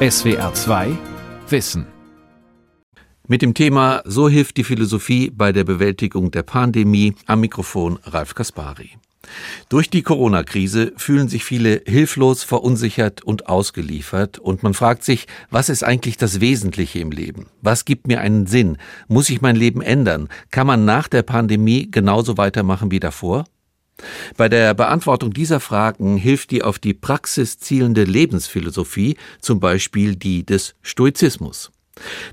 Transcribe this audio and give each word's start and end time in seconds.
SWR 0.00 0.54
2 0.54 0.96
Wissen. 1.48 1.84
Mit 3.26 3.42
dem 3.42 3.52
Thema 3.52 4.00
So 4.04 4.28
hilft 4.28 4.56
die 4.56 4.62
Philosophie 4.62 5.28
bei 5.28 5.50
der 5.50 5.64
Bewältigung 5.64 6.30
der 6.30 6.44
Pandemie 6.44 7.16
am 7.26 7.40
Mikrofon 7.40 7.98
Ralf 8.04 8.36
Kaspari. 8.36 8.92
Durch 9.68 9.90
die 9.90 10.02
Corona-Krise 10.02 10.92
fühlen 10.96 11.26
sich 11.26 11.42
viele 11.42 11.82
hilflos, 11.84 12.44
verunsichert 12.44 13.24
und 13.24 13.48
ausgeliefert 13.48 14.38
und 14.38 14.62
man 14.62 14.72
fragt 14.72 15.02
sich, 15.02 15.26
was 15.50 15.68
ist 15.68 15.82
eigentlich 15.82 16.16
das 16.16 16.40
Wesentliche 16.40 17.00
im 17.00 17.10
Leben? 17.10 17.46
Was 17.60 17.84
gibt 17.84 18.06
mir 18.06 18.20
einen 18.20 18.46
Sinn? 18.46 18.78
Muss 19.08 19.28
ich 19.30 19.40
mein 19.40 19.56
Leben 19.56 19.82
ändern? 19.82 20.28
Kann 20.52 20.68
man 20.68 20.84
nach 20.84 21.08
der 21.08 21.24
Pandemie 21.24 21.90
genauso 21.90 22.36
weitermachen 22.36 22.92
wie 22.92 23.00
davor? 23.00 23.46
Bei 24.36 24.48
der 24.48 24.74
Beantwortung 24.74 25.32
dieser 25.32 25.60
Fragen 25.60 26.16
hilft 26.16 26.50
die 26.50 26.62
auf 26.62 26.78
die 26.78 26.94
Praxis 26.94 27.58
zielende 27.58 28.04
Lebensphilosophie, 28.04 29.16
zum 29.40 29.60
Beispiel 29.60 30.16
die 30.16 30.44
des 30.44 30.74
Stoizismus. 30.82 31.70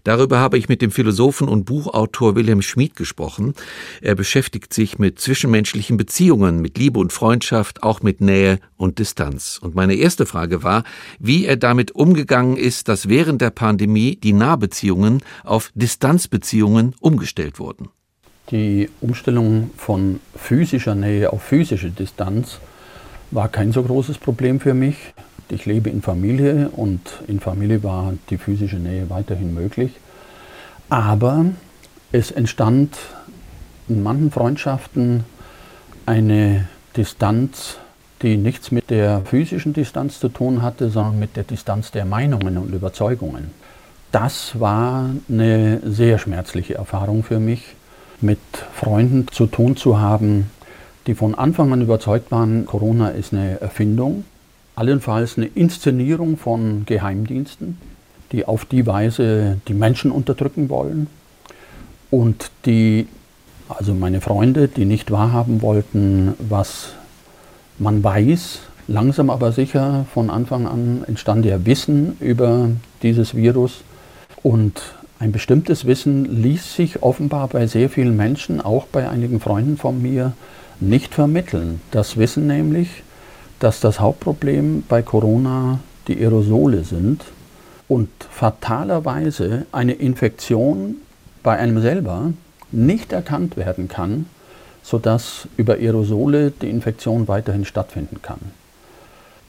Darüber 0.03 0.39
habe 0.39 0.57
ich 0.57 0.69
mit 0.69 0.81
dem 0.81 0.91
Philosophen 0.91 1.47
und 1.47 1.65
Buchautor 1.65 2.35
Wilhelm 2.35 2.61
Schmid 2.61 2.95
gesprochen. 2.95 3.53
Er 4.01 4.15
beschäftigt 4.15 4.73
sich 4.73 4.99
mit 4.99 5.19
zwischenmenschlichen 5.19 5.97
Beziehungen, 5.97 6.61
mit 6.61 6.77
Liebe 6.77 6.99
und 6.99 7.13
Freundschaft, 7.13 7.83
auch 7.83 8.01
mit 8.01 8.21
Nähe 8.21 8.59
und 8.77 8.99
Distanz. 8.99 9.59
Und 9.61 9.75
meine 9.75 9.95
erste 9.95 10.25
Frage 10.25 10.63
war, 10.63 10.83
wie 11.19 11.45
er 11.45 11.57
damit 11.57 11.91
umgegangen 11.91 12.57
ist, 12.57 12.87
dass 12.87 13.09
während 13.09 13.41
der 13.41 13.51
Pandemie 13.51 14.15
die 14.15 14.33
Nahbeziehungen 14.33 15.21
auf 15.43 15.71
Distanzbeziehungen 15.75 16.95
umgestellt 16.99 17.59
wurden. 17.59 17.89
Die 18.51 18.91
Umstellung 19.01 19.71
von 19.75 20.19
physischer 20.35 20.93
Nähe 20.93 21.33
auf 21.33 21.41
physische 21.41 21.89
Distanz 21.89 22.59
war 23.31 23.49
kein 23.49 23.71
so 23.71 23.81
großes 23.81 24.19
Problem 24.19 24.59
für 24.59 24.75
mich. 24.75 24.97
Ich 25.49 25.65
lebe 25.65 25.89
in 25.89 26.03
Familie 26.03 26.69
und 26.69 27.01
in 27.27 27.39
Familie 27.39 27.83
war 27.83 28.13
die 28.29 28.37
physische 28.37 28.75
Nähe 28.77 29.09
weiterhin 29.09 29.55
möglich. 29.55 29.93
Aber 30.89 31.45
es 32.11 32.29
entstand 32.29 32.95
in 33.87 34.03
manchen 34.03 34.29
Freundschaften 34.29 35.23
eine 36.05 36.67
Distanz, 36.95 37.77
die 38.21 38.37
nichts 38.37 38.71
mit 38.71 38.91
der 38.91 39.21
physischen 39.25 39.73
Distanz 39.73 40.19
zu 40.19 40.29
tun 40.29 40.61
hatte, 40.61 40.91
sondern 40.91 41.17
mit 41.17 41.35
der 41.35 41.43
Distanz 41.43 41.89
der 41.89 42.05
Meinungen 42.05 42.59
und 42.59 42.75
Überzeugungen. 42.75 43.49
Das 44.11 44.59
war 44.59 45.09
eine 45.27 45.81
sehr 45.83 46.19
schmerzliche 46.19 46.75
Erfahrung 46.75 47.23
für 47.23 47.39
mich 47.39 47.75
mit 48.25 48.39
Freunden 48.73 49.27
zu 49.31 49.45
tun 49.45 49.77
zu 49.77 49.99
haben, 49.99 50.49
die 51.07 51.15
von 51.15 51.35
Anfang 51.35 51.71
an 51.71 51.81
überzeugt 51.81 52.31
waren, 52.31 52.65
Corona 52.65 53.09
ist 53.09 53.33
eine 53.33 53.61
Erfindung, 53.61 54.25
allenfalls 54.75 55.37
eine 55.37 55.45
Inszenierung 55.47 56.37
von 56.37 56.85
Geheimdiensten, 56.85 57.77
die 58.31 58.45
auf 58.45 58.65
die 58.65 58.87
Weise 58.87 59.61
die 59.67 59.73
Menschen 59.73 60.11
unterdrücken 60.11 60.69
wollen 60.69 61.07
und 62.09 62.51
die, 62.65 63.07
also 63.69 63.93
meine 63.93 64.21
Freunde, 64.21 64.67
die 64.67 64.85
nicht 64.85 65.11
wahrhaben 65.11 65.61
wollten, 65.61 66.33
was 66.39 66.93
man 67.77 68.03
weiß, 68.03 68.61
langsam 68.87 69.29
aber 69.29 69.51
sicher 69.51 70.05
von 70.13 70.29
Anfang 70.29 70.67
an 70.67 71.03
entstand 71.07 71.45
ja 71.45 71.65
Wissen 71.65 72.17
über 72.19 72.69
dieses 73.03 73.35
Virus 73.35 73.81
und 74.43 74.81
ein 75.19 75.31
bestimmtes 75.31 75.85
Wissen 75.85 76.41
ließ 76.41 76.75
sich 76.75 77.01
offenbar 77.01 77.47
bei 77.47 77.67
sehr 77.67 77.89
vielen 77.89 78.17
Menschen, 78.17 78.59
auch 78.59 78.85
bei 78.85 79.09
einigen 79.09 79.39
Freunden 79.39 79.77
von 79.77 80.01
mir, 80.01 80.33
nicht 80.79 81.13
vermitteln. 81.13 81.81
Das 81.91 82.17
Wissen 82.17 82.47
nämlich, 82.47 83.03
dass 83.59 83.79
das 83.79 83.99
Hauptproblem 83.99 84.83
bei 84.87 85.01
Corona 85.01 85.79
die 86.07 86.17
Aerosole 86.17 86.83
sind 86.83 87.23
und 87.87 88.09
fatalerweise 88.29 89.65
eine 89.71 89.93
Infektion 89.93 90.95
bei 91.43 91.57
einem 91.57 91.81
selber 91.81 92.33
nicht 92.71 93.13
erkannt 93.13 93.55
werden 93.55 93.87
kann, 93.87 94.25
sodass 94.83 95.47
über 95.55 95.75
Aerosole 95.75 96.51
die 96.51 96.69
Infektion 96.69 97.27
weiterhin 97.27 97.63
stattfinden 97.63 98.21
kann. 98.21 98.39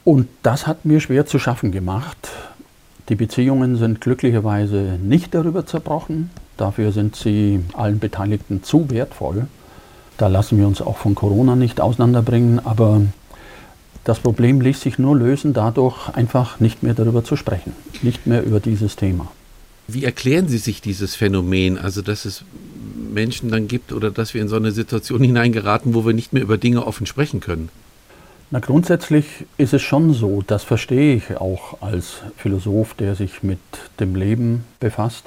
Und 0.03 0.29
das 0.43 0.65
hat 0.65 0.85
mir 0.85 1.01
schwer 1.01 1.25
zu 1.25 1.37
schaffen 1.37 1.71
gemacht, 1.73 2.29
die 3.09 3.15
Beziehungen 3.15 3.77
sind 3.77 4.01
glücklicherweise 4.01 4.99
nicht 5.01 5.33
darüber 5.33 5.65
zerbrochen. 5.65 6.29
Dafür 6.57 6.91
sind 6.91 7.15
sie 7.15 7.61
allen 7.73 7.99
Beteiligten 7.99 8.63
zu 8.63 8.89
wertvoll. 8.89 9.47
Da 10.17 10.27
lassen 10.27 10.57
wir 10.57 10.67
uns 10.67 10.81
auch 10.81 10.97
von 10.97 11.15
Corona 11.15 11.55
nicht 11.55 11.79
auseinanderbringen. 11.79 12.59
Aber 12.65 13.01
das 14.03 14.19
Problem 14.19 14.59
ließ 14.59 14.81
sich 14.81 14.99
nur 14.99 15.15
lösen, 15.15 15.53
dadurch 15.53 16.09
einfach 16.09 16.59
nicht 16.59 16.83
mehr 16.83 16.95
darüber 16.95 17.23
zu 17.23 17.35
sprechen, 17.35 17.73
nicht 18.01 18.27
mehr 18.27 18.43
über 18.43 18.59
dieses 18.59 18.95
Thema. 18.95 19.31
Wie 19.87 20.03
erklären 20.03 20.49
Sie 20.49 20.57
sich 20.57 20.81
dieses 20.81 21.15
Phänomen, 21.15 21.77
also 21.77 22.01
dass 22.01 22.25
es 22.25 22.43
Menschen 23.13 23.51
dann 23.51 23.69
gibt 23.69 23.93
oder 23.93 24.11
dass 24.11 24.33
wir 24.33 24.41
in 24.41 24.49
so 24.49 24.57
eine 24.57 24.71
Situation 24.71 25.21
hineingeraten, 25.21 25.93
wo 25.93 26.05
wir 26.05 26.13
nicht 26.13 26.33
mehr 26.33 26.43
über 26.43 26.57
Dinge 26.57 26.85
offen 26.85 27.05
sprechen 27.05 27.39
können? 27.39 27.69
Na, 28.49 28.59
grundsätzlich 28.59 29.45
ist 29.57 29.73
es 29.73 29.81
schon 29.81 30.13
so, 30.13 30.41
das 30.45 30.63
verstehe 30.63 31.15
ich 31.15 31.35
auch 31.35 31.81
als 31.81 32.21
Philosoph, 32.37 32.93
der 32.93 33.13
sich 33.13 33.43
mit 33.43 33.59
dem 33.99 34.15
Leben 34.15 34.63
befasst. 34.79 35.25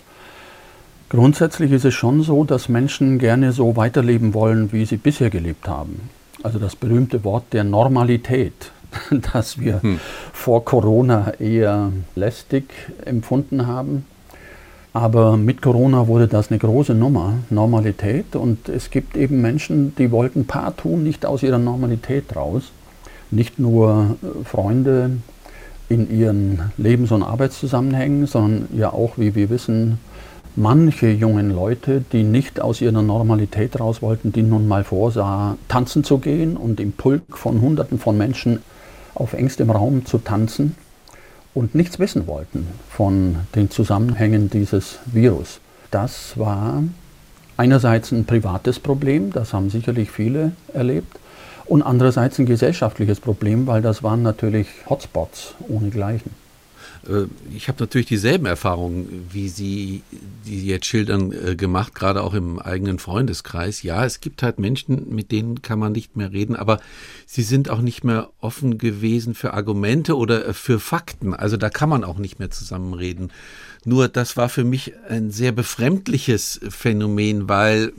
Grundsätzlich 1.10 1.70
ist 1.72 1.84
es 1.84 1.92
schon 1.92 2.22
so, 2.22 2.44
dass 2.44 2.70
Menschen 2.70 3.18
gerne 3.18 3.52
so 3.52 3.76
weiterleben 3.76 4.32
wollen, 4.32 4.72
wie 4.72 4.86
sie 4.86 4.96
bisher 4.96 5.28
gelebt 5.28 5.68
haben. 5.68 6.08
Also 6.42 6.58
das 6.58 6.76
berühmte 6.76 7.22
Wort 7.22 7.44
der 7.52 7.64
Normalität, 7.64 8.72
das 9.32 9.60
wir 9.60 9.82
hm. 9.82 10.00
vor 10.32 10.64
Corona 10.64 11.34
eher 11.38 11.92
lästig 12.14 12.72
empfunden 13.04 13.66
haben. 13.66 14.06
Aber 14.94 15.36
mit 15.36 15.60
Corona 15.60 16.06
wurde 16.06 16.26
das 16.26 16.50
eine 16.50 16.58
große 16.58 16.94
Nummer, 16.94 17.34
Normalität. 17.50 18.34
Und 18.34 18.70
es 18.70 18.90
gibt 18.90 19.14
eben 19.14 19.42
Menschen, 19.42 19.94
die 19.96 20.10
wollten 20.10 20.46
partout 20.46 20.96
nicht 20.96 21.26
aus 21.26 21.42
ihrer 21.42 21.58
Normalität 21.58 22.34
raus 22.34 22.72
nicht 23.30 23.58
nur 23.58 24.16
äh, 24.22 24.44
Freunde 24.44 25.18
in 25.88 26.10
ihren 26.10 26.72
Lebens- 26.76 27.12
und 27.12 27.22
Arbeitszusammenhängen, 27.22 28.26
sondern 28.26 28.68
ja 28.76 28.92
auch, 28.92 29.18
wie 29.18 29.34
wir 29.34 29.50
wissen, 29.50 29.98
manche 30.56 31.08
jungen 31.10 31.50
Leute, 31.50 32.04
die 32.12 32.22
nicht 32.22 32.60
aus 32.60 32.80
ihrer 32.80 33.02
Normalität 33.02 33.78
raus 33.80 34.02
wollten, 34.02 34.32
die 34.32 34.42
nun 34.42 34.68
mal 34.68 34.84
vorsah, 34.84 35.56
tanzen 35.68 36.04
zu 36.04 36.18
gehen 36.18 36.56
und 36.56 36.80
im 36.80 36.92
Pulk 36.92 37.36
von 37.36 37.60
Hunderten 37.60 37.98
von 37.98 38.16
Menschen 38.16 38.60
auf 39.14 39.32
engstem 39.32 39.70
Raum 39.70 40.06
zu 40.06 40.18
tanzen 40.18 40.74
und 41.54 41.74
nichts 41.74 41.98
wissen 41.98 42.26
wollten 42.26 42.66
von 42.88 43.36
den 43.54 43.70
Zusammenhängen 43.70 44.50
dieses 44.50 44.98
Virus. 45.06 45.60
Das 45.90 46.38
war 46.38 46.82
einerseits 47.56 48.12
ein 48.12 48.24
privates 48.24 48.78
Problem, 48.78 49.32
das 49.32 49.52
haben 49.52 49.70
sicherlich 49.70 50.10
viele 50.10 50.52
erlebt, 50.72 51.19
und 51.70 51.82
andererseits 51.82 52.38
ein 52.40 52.46
gesellschaftliches 52.46 53.20
Problem, 53.20 53.68
weil 53.68 53.80
das 53.80 54.02
waren 54.02 54.22
natürlich 54.22 54.66
Hotspots 54.88 55.54
ohnegleichen. 55.68 56.32
Äh, 57.08 57.26
ich 57.54 57.68
habe 57.68 57.78
natürlich 57.78 58.08
dieselben 58.08 58.46
Erfahrungen, 58.46 59.28
wie 59.30 59.48
Sie 59.48 60.02
die 60.46 60.66
jetzt 60.66 60.86
schildern, 60.86 61.30
äh, 61.30 61.54
gemacht, 61.54 61.94
gerade 61.94 62.24
auch 62.24 62.34
im 62.34 62.58
eigenen 62.58 62.98
Freundeskreis. 62.98 63.84
Ja, 63.84 64.04
es 64.04 64.20
gibt 64.20 64.42
halt 64.42 64.58
Menschen, 64.58 65.14
mit 65.14 65.30
denen 65.30 65.62
kann 65.62 65.78
man 65.78 65.92
nicht 65.92 66.16
mehr 66.16 66.32
reden, 66.32 66.56
aber 66.56 66.80
sie 67.24 67.42
sind 67.42 67.70
auch 67.70 67.80
nicht 67.80 68.02
mehr 68.02 68.30
offen 68.40 68.76
gewesen 68.76 69.34
für 69.34 69.54
Argumente 69.54 70.16
oder 70.16 70.48
äh, 70.48 70.52
für 70.52 70.80
Fakten. 70.80 71.34
Also 71.34 71.56
da 71.56 71.70
kann 71.70 71.88
man 71.88 72.02
auch 72.02 72.18
nicht 72.18 72.40
mehr 72.40 72.50
zusammenreden. 72.50 73.30
Nur 73.84 74.08
das 74.08 74.36
war 74.36 74.48
für 74.48 74.64
mich 74.64 74.92
ein 75.08 75.30
sehr 75.30 75.52
befremdliches 75.52 76.60
Phänomen, 76.68 77.48
weil 77.48 77.92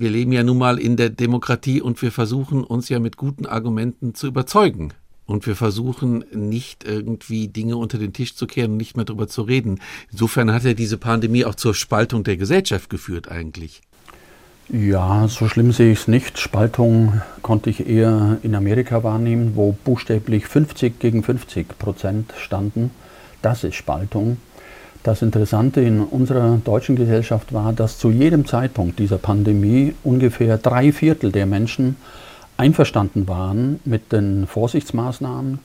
wir 0.00 0.10
leben 0.10 0.32
ja 0.32 0.42
nun 0.42 0.58
mal 0.58 0.78
in 0.78 0.96
der 0.96 1.10
Demokratie 1.10 1.80
und 1.80 2.00
wir 2.02 2.12
versuchen 2.12 2.64
uns 2.64 2.88
ja 2.88 2.98
mit 3.00 3.16
guten 3.16 3.46
Argumenten 3.46 4.14
zu 4.14 4.26
überzeugen. 4.26 4.92
Und 5.26 5.46
wir 5.46 5.56
versuchen 5.56 6.24
nicht 6.32 6.84
irgendwie 6.84 7.48
Dinge 7.48 7.76
unter 7.76 7.98
den 7.98 8.14
Tisch 8.14 8.34
zu 8.34 8.46
kehren 8.46 8.72
und 8.72 8.76
nicht 8.78 8.96
mehr 8.96 9.04
darüber 9.04 9.28
zu 9.28 9.42
reden. 9.42 9.78
Insofern 10.10 10.52
hat 10.52 10.64
ja 10.64 10.72
diese 10.72 10.96
Pandemie 10.96 11.44
auch 11.44 11.54
zur 11.54 11.74
Spaltung 11.74 12.24
der 12.24 12.38
Gesellschaft 12.38 12.88
geführt 12.88 13.30
eigentlich. 13.30 13.82
Ja, 14.70 15.28
so 15.28 15.48
schlimm 15.48 15.72
sehe 15.72 15.92
ich 15.92 16.00
es 16.00 16.08
nicht. 16.08 16.38
Spaltung 16.38 17.20
konnte 17.42 17.70
ich 17.70 17.86
eher 17.86 18.38
in 18.42 18.54
Amerika 18.54 19.02
wahrnehmen, 19.02 19.52
wo 19.54 19.72
buchstäblich 19.72 20.46
50 20.46 20.98
gegen 20.98 21.22
50 21.22 21.78
Prozent 21.78 22.32
standen. 22.38 22.90
Das 23.40 23.64
ist 23.64 23.76
Spaltung. 23.76 24.38
Das 25.02 25.22
Interessante 25.22 25.80
in 25.80 26.00
unserer 26.00 26.58
deutschen 26.64 26.96
Gesellschaft 26.96 27.52
war, 27.52 27.72
dass 27.72 27.98
zu 27.98 28.10
jedem 28.10 28.46
Zeitpunkt 28.46 28.98
dieser 28.98 29.18
Pandemie 29.18 29.94
ungefähr 30.02 30.58
drei 30.58 30.92
Viertel 30.92 31.32
der 31.32 31.46
Menschen 31.46 31.96
einverstanden 32.56 33.28
waren 33.28 33.80
mit 33.84 34.12
den 34.12 34.46
Vorsichtsmaßnahmen 34.46 35.60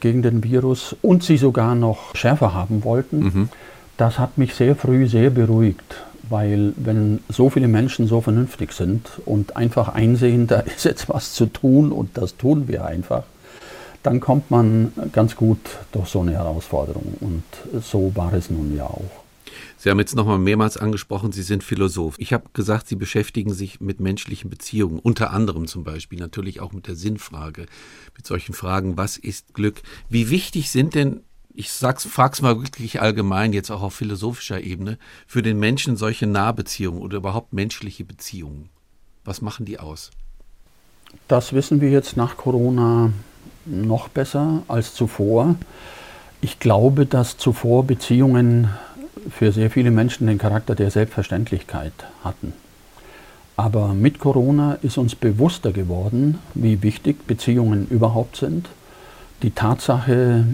gegen 0.00 0.22
den 0.22 0.42
Virus 0.44 0.96
und 1.02 1.22
sie 1.22 1.36
sogar 1.36 1.74
noch 1.74 2.14
schärfer 2.14 2.54
haben 2.54 2.84
wollten. 2.84 3.18
Mhm. 3.18 3.48
Das 3.96 4.18
hat 4.18 4.38
mich 4.38 4.54
sehr 4.54 4.74
früh 4.74 5.06
sehr 5.06 5.30
beruhigt, 5.30 5.96
weil 6.28 6.72
wenn 6.76 7.20
so 7.28 7.50
viele 7.50 7.68
Menschen 7.68 8.06
so 8.06 8.20
vernünftig 8.20 8.72
sind 8.72 9.08
und 9.26 9.56
einfach 9.56 9.88
einsehen, 9.88 10.46
da 10.48 10.60
ist 10.60 10.84
jetzt 10.84 11.08
was 11.08 11.32
zu 11.32 11.46
tun 11.46 11.92
und 11.92 12.16
das 12.16 12.36
tun 12.36 12.68
wir 12.68 12.84
einfach, 12.84 13.24
dann 14.02 14.20
kommt 14.20 14.50
man 14.50 14.92
ganz 15.12 15.36
gut 15.36 15.60
durch 15.92 16.08
so 16.08 16.20
eine 16.20 16.32
Herausforderung. 16.32 17.14
Und 17.20 17.44
so 17.82 18.12
war 18.14 18.32
es 18.32 18.50
nun 18.50 18.76
ja 18.76 18.84
auch. 18.84 19.22
Sie 19.76 19.90
haben 19.90 19.98
jetzt 19.98 20.14
nochmal 20.14 20.38
mehrmals 20.38 20.76
angesprochen, 20.76 21.32
Sie 21.32 21.42
sind 21.42 21.64
Philosoph. 21.64 22.14
Ich 22.18 22.32
habe 22.32 22.44
gesagt, 22.52 22.88
Sie 22.88 22.96
beschäftigen 22.96 23.52
sich 23.52 23.80
mit 23.80 24.00
menschlichen 24.00 24.48
Beziehungen, 24.48 24.98
unter 24.98 25.32
anderem 25.32 25.66
zum 25.66 25.82
Beispiel 25.82 26.20
natürlich 26.20 26.60
auch 26.60 26.72
mit 26.72 26.86
der 26.86 26.94
Sinnfrage, 26.94 27.66
mit 28.16 28.26
solchen 28.26 28.54
Fragen, 28.54 28.96
was 28.96 29.16
ist 29.16 29.54
Glück? 29.54 29.82
Wie 30.08 30.30
wichtig 30.30 30.70
sind 30.70 30.94
denn, 30.94 31.22
ich 31.54 31.68
frage 31.68 32.32
es 32.32 32.42
mal 32.42 32.60
wirklich 32.60 33.00
allgemein, 33.02 33.52
jetzt 33.52 33.70
auch 33.70 33.82
auf 33.82 33.94
philosophischer 33.94 34.60
Ebene, 34.60 34.98
für 35.26 35.42
den 35.42 35.58
Menschen 35.58 35.96
solche 35.96 36.26
Nahbeziehungen 36.26 37.02
oder 37.02 37.16
überhaupt 37.16 37.52
menschliche 37.52 38.04
Beziehungen? 38.04 38.68
Was 39.24 39.42
machen 39.42 39.66
die 39.66 39.80
aus? 39.80 40.12
Das 41.28 41.52
wissen 41.52 41.80
wir 41.80 41.90
jetzt 41.90 42.16
nach 42.16 42.36
Corona 42.36 43.12
noch 43.64 44.08
besser 44.08 44.62
als 44.68 44.94
zuvor. 44.94 45.54
Ich 46.40 46.58
glaube, 46.58 47.06
dass 47.06 47.36
zuvor 47.36 47.84
Beziehungen 47.84 48.68
für 49.30 49.52
sehr 49.52 49.70
viele 49.70 49.90
Menschen 49.90 50.26
den 50.26 50.38
Charakter 50.38 50.74
der 50.74 50.90
Selbstverständlichkeit 50.90 51.92
hatten. 52.24 52.52
Aber 53.56 53.94
mit 53.94 54.18
Corona 54.18 54.78
ist 54.82 54.98
uns 54.98 55.14
bewusster 55.14 55.72
geworden, 55.72 56.38
wie 56.54 56.82
wichtig 56.82 57.26
Beziehungen 57.26 57.86
überhaupt 57.88 58.36
sind. 58.36 58.68
Die 59.42 59.50
Tatsache, 59.50 60.46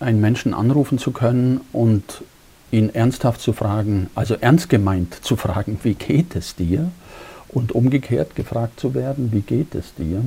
einen 0.00 0.20
Menschen 0.20 0.54
anrufen 0.54 0.98
zu 0.98 1.10
können 1.10 1.60
und 1.72 2.22
ihn 2.70 2.94
ernsthaft 2.94 3.40
zu 3.40 3.52
fragen, 3.52 4.10
also 4.14 4.34
ernst 4.34 4.68
gemeint 4.68 5.14
zu 5.24 5.36
fragen, 5.36 5.78
wie 5.82 5.94
geht 5.94 6.36
es 6.36 6.54
dir? 6.54 6.90
Und 7.48 7.72
umgekehrt 7.72 8.34
gefragt 8.34 8.80
zu 8.80 8.94
werden, 8.94 9.30
wie 9.32 9.42
geht 9.42 9.74
es 9.74 9.94
dir? 9.94 10.22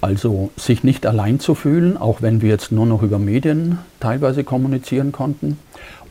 Also 0.00 0.50
sich 0.56 0.84
nicht 0.84 1.06
allein 1.06 1.40
zu 1.40 1.54
fühlen, 1.54 1.96
auch 1.96 2.22
wenn 2.22 2.40
wir 2.40 2.50
jetzt 2.50 2.70
nur 2.70 2.86
noch 2.86 3.02
über 3.02 3.18
Medien 3.18 3.78
teilweise 4.00 4.44
kommunizieren 4.44 5.12
konnten. 5.12 5.58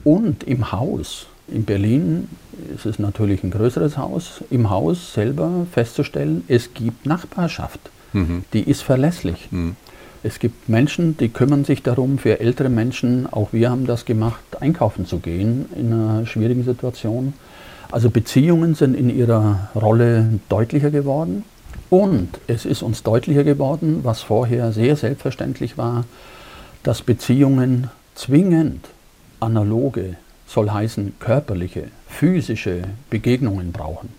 Und 0.04 0.44
im 0.44 0.72
Haus, 0.72 1.28
in 1.48 1.64
Berlin 1.64 2.28
ist 2.74 2.86
es 2.86 3.00
natürlich 3.00 3.44
ein 3.44 3.52
größeres 3.52 3.98
Haus, 3.98 4.44
im 4.50 4.70
Haus 4.70 5.14
selber 5.14 5.66
festzustellen, 5.72 6.44
es 6.48 6.74
gibt 6.74 7.06
Nachbarschaft, 7.06 7.80
mhm. 8.14 8.44
die 8.54 8.62
ist 8.62 8.82
verlässlich. 8.82 9.48
Mhm. 9.52 9.76
Es 10.24 10.40
gibt 10.40 10.68
Menschen, 10.68 11.16
die 11.18 11.30
kümmern 11.30 11.64
sich 11.64 11.84
darum, 11.84 12.18
für 12.18 12.40
ältere 12.40 12.70
Menschen, 12.70 13.28
auch 13.32 13.54
wir 13.54 13.70
haben 13.70 13.86
das 13.86 14.04
gemacht, 14.04 14.44
einkaufen 14.60 15.06
zu 15.06 15.20
gehen 15.20 15.68
in 15.76 15.94
einer 15.94 16.26
schwierigen 16.26 16.64
Situation. 16.64 17.34
Also 17.92 18.10
Beziehungen 18.10 18.76
sind 18.76 18.96
in 18.96 19.10
ihrer 19.10 19.70
Rolle 19.76 20.28
deutlicher 20.50 20.92
geworden. 20.92 21.44
Und 21.90 22.40
es 22.48 22.66
ist 22.66 22.82
uns 22.82 23.04
deutlicher 23.04 23.44
geworden, 23.44 24.02
was 24.04 24.22
vorher 24.22 24.72
sehr 24.74 24.96
selbstverständlich 24.96 25.78
war, 25.78 26.06
dass 26.84 27.02
Beziehungen 27.02 27.90
zwingend 28.16 28.88
analoge, 29.40 30.16
soll 30.48 30.70
heißen 30.70 31.16
körperliche, 31.20 31.86
physische 32.08 32.84
Begegnungen 33.10 33.72
brauchen. 33.72 34.10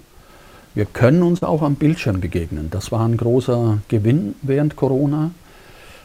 Wir 0.74 0.84
können 0.84 1.22
uns 1.22 1.42
auch 1.42 1.62
am 1.62 1.74
Bildschirm 1.74 2.20
begegnen. 2.20 2.68
Das 2.70 2.92
war 2.92 3.06
ein 3.06 3.16
großer 3.16 3.78
Gewinn 3.88 4.34
während 4.42 4.76
Corona, 4.76 5.32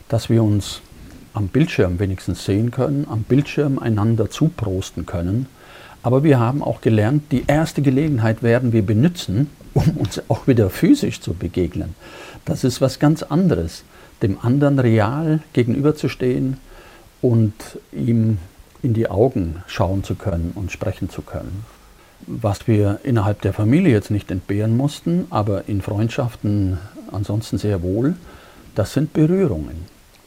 dass 0.09 0.29
wir 0.29 0.43
uns 0.43 0.81
am 1.33 1.47
Bildschirm 1.47 1.99
wenigstens 1.99 2.45
sehen 2.45 2.71
können, 2.71 3.05
am 3.09 3.23
Bildschirm 3.23 3.79
einander 3.79 4.29
zuprosten 4.29 5.05
können. 5.05 5.47
Aber 6.01 6.23
wir 6.23 6.39
haben 6.39 6.61
auch 6.63 6.81
gelernt, 6.81 7.31
die 7.31 7.43
erste 7.47 7.81
Gelegenheit 7.81 8.43
werden 8.43 8.73
wir 8.73 8.85
benutzen, 8.85 9.49
um 9.73 9.97
uns 9.97 10.21
auch 10.29 10.47
wieder 10.47 10.69
physisch 10.69 11.21
zu 11.21 11.33
begegnen. 11.33 11.95
Das 12.45 12.63
ist 12.63 12.81
was 12.81 12.99
ganz 12.99 13.23
anderes, 13.23 13.83
dem 14.21 14.37
anderen 14.41 14.79
real 14.79 15.41
gegenüberzustehen 15.53 16.57
und 17.21 17.53
ihm 17.91 18.37
in 18.81 18.93
die 18.93 19.09
Augen 19.09 19.63
schauen 19.67 20.03
zu 20.03 20.15
können 20.15 20.51
und 20.55 20.71
sprechen 20.71 21.09
zu 21.09 21.21
können. 21.21 21.65
Was 22.25 22.67
wir 22.67 22.99
innerhalb 23.03 23.41
der 23.41 23.53
Familie 23.53 23.91
jetzt 23.91 24.11
nicht 24.11 24.31
entbehren 24.31 24.77
mussten, 24.77 25.25
aber 25.29 25.67
in 25.67 25.81
Freundschaften 25.81 26.77
ansonsten 27.11 27.57
sehr 27.57 27.81
wohl, 27.81 28.15
das 28.75 28.93
sind 28.93 29.13
Berührungen. 29.13 29.85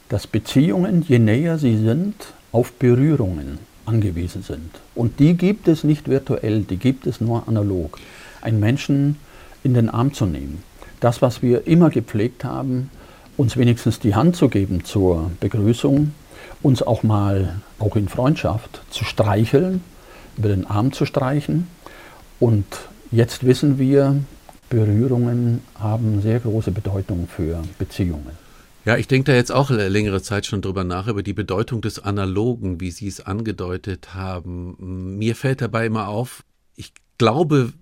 Dass 0.09 0.27
Beziehungen, 0.27 1.03
je 1.07 1.19
näher 1.19 1.57
sie 1.57 1.77
sind, 1.77 2.15
auf 2.51 2.71
Berührungen 2.73 3.59
angewiesen 3.85 4.41
sind. 4.41 4.71
Und 4.95 5.19
die 5.19 5.35
gibt 5.35 5.67
es 5.67 5.83
nicht 5.83 6.07
virtuell, 6.07 6.61
die 6.61 6.77
gibt 6.77 7.07
es 7.07 7.19
nur 7.19 7.47
analog. 7.47 7.99
Einen 8.41 8.59
Menschen 8.59 9.17
in 9.63 9.73
den 9.73 9.89
Arm 9.89 10.13
zu 10.13 10.25
nehmen. 10.25 10.63
Das, 10.99 11.21
was 11.21 11.41
wir 11.41 11.67
immer 11.67 11.89
gepflegt 11.89 12.43
haben, 12.43 12.89
uns 13.37 13.57
wenigstens 13.57 13.99
die 13.99 14.15
Hand 14.15 14.35
zu 14.35 14.49
geben 14.49 14.83
zur 14.83 15.31
Begrüßung, 15.39 16.13
uns 16.63 16.81
auch 16.81 17.03
mal, 17.03 17.61
auch 17.79 17.95
in 17.95 18.09
Freundschaft, 18.09 18.81
zu 18.89 19.05
streicheln, 19.05 19.83
über 20.37 20.49
den 20.49 20.65
Arm 20.65 20.91
zu 20.91 21.05
streichen. 21.05 21.67
Und 22.39 22.65
jetzt 23.11 23.45
wissen 23.45 23.77
wir, 23.77 24.15
Berührungen 24.69 25.61
haben 25.79 26.21
sehr 26.21 26.39
große 26.39 26.71
Bedeutung 26.71 27.27
für 27.27 27.63
Beziehungen. 27.77 28.47
Ja, 28.85 28.95
ich 28.95 29.07
denke 29.07 29.31
da 29.31 29.35
jetzt 29.35 29.51
auch 29.51 29.69
längere 29.69 30.21
Zeit 30.21 30.45
schon 30.45 30.61
drüber 30.61 30.83
nach, 30.83 31.07
über 31.07 31.21
die 31.21 31.33
Bedeutung 31.33 31.81
des 31.81 31.99
Analogen, 31.99 32.79
wie 32.79 32.91
Sie 32.91 33.07
es 33.07 33.19
angedeutet 33.19 34.13
haben. 34.13 35.17
Mir 35.17 35.35
fällt 35.35 35.61
dabei 35.61 35.85
immer 35.87 36.07
auf, 36.07 36.43
ich 36.75 36.93
glaube, 37.17 37.73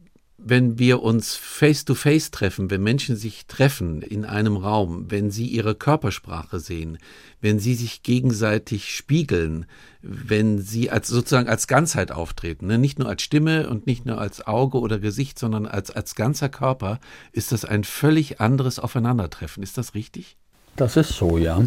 wenn 0.48 0.78
wir 0.78 1.02
uns 1.02 1.36
face-to-face 1.36 2.28
-face 2.28 2.32
treffen, 2.32 2.70
wenn 2.70 2.84
Menschen 2.84 3.16
sich 3.16 3.48
treffen 3.48 4.04
in 4.04 4.26
einem 4.26 4.58
Raum, 4.58 5.10
wenn 5.10 5.32
sie 5.32 5.48
ihre 5.48 5.74
Körpersprache 5.74 6.60
sehen, 6.60 7.00
wenn 7.42 7.58
sie 7.58 7.74
sich 7.74 8.04
gegenseitig 8.04 8.94
spiegeln, 8.96 9.66
wenn 10.04 10.60
sie 10.60 10.92
als 10.92 11.08
sozusagen 11.08 11.50
als 11.50 11.66
Ganzheit 11.66 12.12
auftreten, 12.12 12.68
ne? 12.68 12.78
nicht 12.78 13.00
nur 13.00 13.10
als 13.10 13.24
Stimme 13.24 13.68
und 13.68 13.88
nicht 13.88 14.06
nur 14.06 14.22
als 14.22 14.46
Auge 14.46 14.78
oder 14.80 15.00
Gesicht, 15.00 15.40
sondern 15.40 15.66
als, 15.66 15.90
als 15.90 16.14
ganzer 16.14 16.48
Körper, 16.48 17.00
ist 17.32 17.52
das 17.52 17.66
ein 17.66 17.84
völlig 17.84 18.40
anderes 18.40 18.78
Aufeinandertreffen. 18.78 19.64
Ist 19.64 19.80
das 19.80 19.96
richtig? 19.96 20.38
Das 20.76 20.96
ist 20.96 21.10
so, 21.10 21.40
ja. 21.40 21.60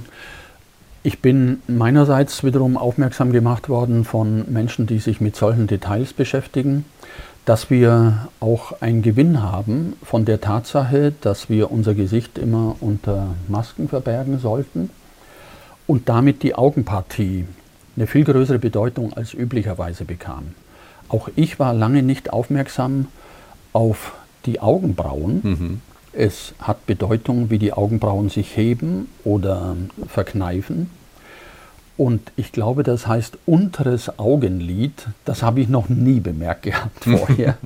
Ich 1.02 1.18
bin 1.18 1.62
meinerseits 1.66 2.44
wiederum 2.44 2.76
aufmerksam 2.76 3.32
gemacht 3.32 3.68
worden 3.68 4.04
von 4.04 4.44
Menschen, 4.52 4.86
die 4.86 5.00
sich 5.00 5.20
mit 5.20 5.34
solchen 5.34 5.66
Details 5.66 6.12
beschäftigen 6.12 6.84
dass 7.48 7.70
wir 7.70 8.28
auch 8.40 8.82
einen 8.82 9.00
Gewinn 9.00 9.42
haben 9.42 9.94
von 10.02 10.26
der 10.26 10.42
Tatsache, 10.42 11.14
dass 11.22 11.48
wir 11.48 11.72
unser 11.72 11.94
Gesicht 11.94 12.36
immer 12.36 12.76
unter 12.80 13.28
Masken 13.48 13.88
verbergen 13.88 14.38
sollten 14.38 14.90
und 15.86 16.10
damit 16.10 16.42
die 16.42 16.54
Augenpartie 16.54 17.46
eine 17.96 18.06
viel 18.06 18.24
größere 18.24 18.58
Bedeutung 18.58 19.14
als 19.14 19.32
üblicherweise 19.32 20.04
bekam. 20.04 20.48
Auch 21.08 21.30
ich 21.36 21.58
war 21.58 21.72
lange 21.72 22.02
nicht 22.02 22.34
aufmerksam 22.34 23.06
auf 23.72 24.12
die 24.44 24.60
Augenbrauen. 24.60 25.40
Mhm. 25.42 25.80
Es 26.12 26.52
hat 26.60 26.84
Bedeutung, 26.84 27.48
wie 27.48 27.58
die 27.58 27.72
Augenbrauen 27.72 28.28
sich 28.28 28.58
heben 28.58 29.08
oder 29.24 29.74
verkneifen. 30.06 30.90
Und 31.98 32.32
ich 32.36 32.52
glaube, 32.52 32.84
das 32.84 33.08
heißt 33.08 33.38
unteres 33.44 34.18
Augenlid. 34.20 35.08
Das 35.24 35.42
habe 35.42 35.60
ich 35.60 35.68
noch 35.68 35.88
nie 35.88 36.20
bemerkt 36.20 36.62
gehabt 36.62 37.04
vorher, 37.04 37.58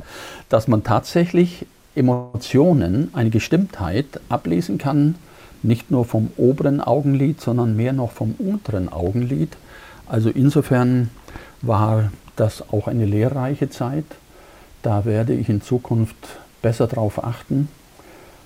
dass 0.48 0.66
man 0.66 0.82
tatsächlich 0.82 1.66
Emotionen, 1.94 3.10
eine 3.12 3.28
Gestimmtheit 3.28 4.06
ablesen 4.30 4.78
kann, 4.78 5.16
nicht 5.62 5.90
nur 5.90 6.06
vom 6.06 6.30
oberen 6.38 6.80
Augenlid, 6.80 7.42
sondern 7.42 7.76
mehr 7.76 7.92
noch 7.92 8.10
vom 8.10 8.34
unteren 8.38 8.88
Augenlid. 8.88 9.50
Also 10.08 10.30
insofern 10.30 11.10
war 11.60 12.10
das 12.34 12.70
auch 12.72 12.88
eine 12.88 13.04
lehrreiche 13.04 13.68
Zeit. 13.68 14.06
Da 14.80 15.04
werde 15.04 15.34
ich 15.34 15.50
in 15.50 15.60
Zukunft 15.60 16.16
besser 16.62 16.86
darauf 16.86 17.22
achten, 17.22 17.68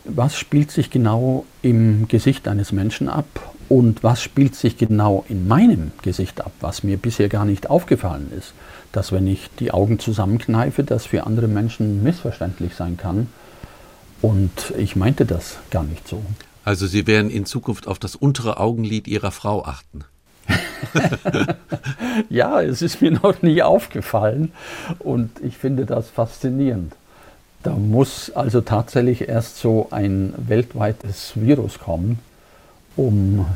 was 0.04 0.36
spielt 0.36 0.72
sich 0.72 0.90
genau 0.90 1.44
im 1.62 2.08
Gesicht 2.08 2.48
eines 2.48 2.72
Menschen 2.72 3.08
ab 3.08 3.26
und 3.68 4.02
was 4.02 4.22
spielt 4.22 4.54
sich 4.54 4.76
genau 4.76 5.24
in 5.28 5.48
meinem 5.48 5.92
Gesicht 6.02 6.40
ab, 6.40 6.52
was 6.60 6.82
mir 6.82 6.96
bisher 6.96 7.28
gar 7.28 7.44
nicht 7.44 7.68
aufgefallen 7.68 8.30
ist, 8.36 8.52
dass 8.92 9.12
wenn 9.12 9.26
ich 9.26 9.50
die 9.58 9.72
Augen 9.72 9.98
zusammenkneife, 9.98 10.84
das 10.84 11.06
für 11.06 11.26
andere 11.26 11.48
Menschen 11.48 12.02
missverständlich 12.02 12.74
sein 12.74 12.96
kann. 12.96 13.28
Und 14.22 14.72
ich 14.78 14.96
meinte 14.96 15.26
das 15.26 15.58
gar 15.70 15.82
nicht 15.82 16.06
so. 16.08 16.22
Also 16.64 16.86
Sie 16.86 17.06
werden 17.06 17.30
in 17.30 17.44
Zukunft 17.44 17.86
auf 17.86 17.98
das 17.98 18.16
untere 18.16 18.58
Augenlid 18.58 19.06
Ihrer 19.06 19.30
Frau 19.30 19.64
achten. 19.64 20.04
ja, 22.28 22.62
es 22.62 22.82
ist 22.82 23.02
mir 23.02 23.10
noch 23.10 23.42
nie 23.42 23.62
aufgefallen 23.62 24.52
und 25.00 25.30
ich 25.42 25.56
finde 25.56 25.86
das 25.86 26.08
faszinierend. 26.08 26.94
Da 27.62 27.72
muss 27.72 28.30
also 28.30 28.60
tatsächlich 28.60 29.28
erst 29.28 29.58
so 29.58 29.88
ein 29.90 30.34
weltweites 30.36 31.32
Virus 31.34 31.78
kommen, 31.78 32.20
um 32.96 33.46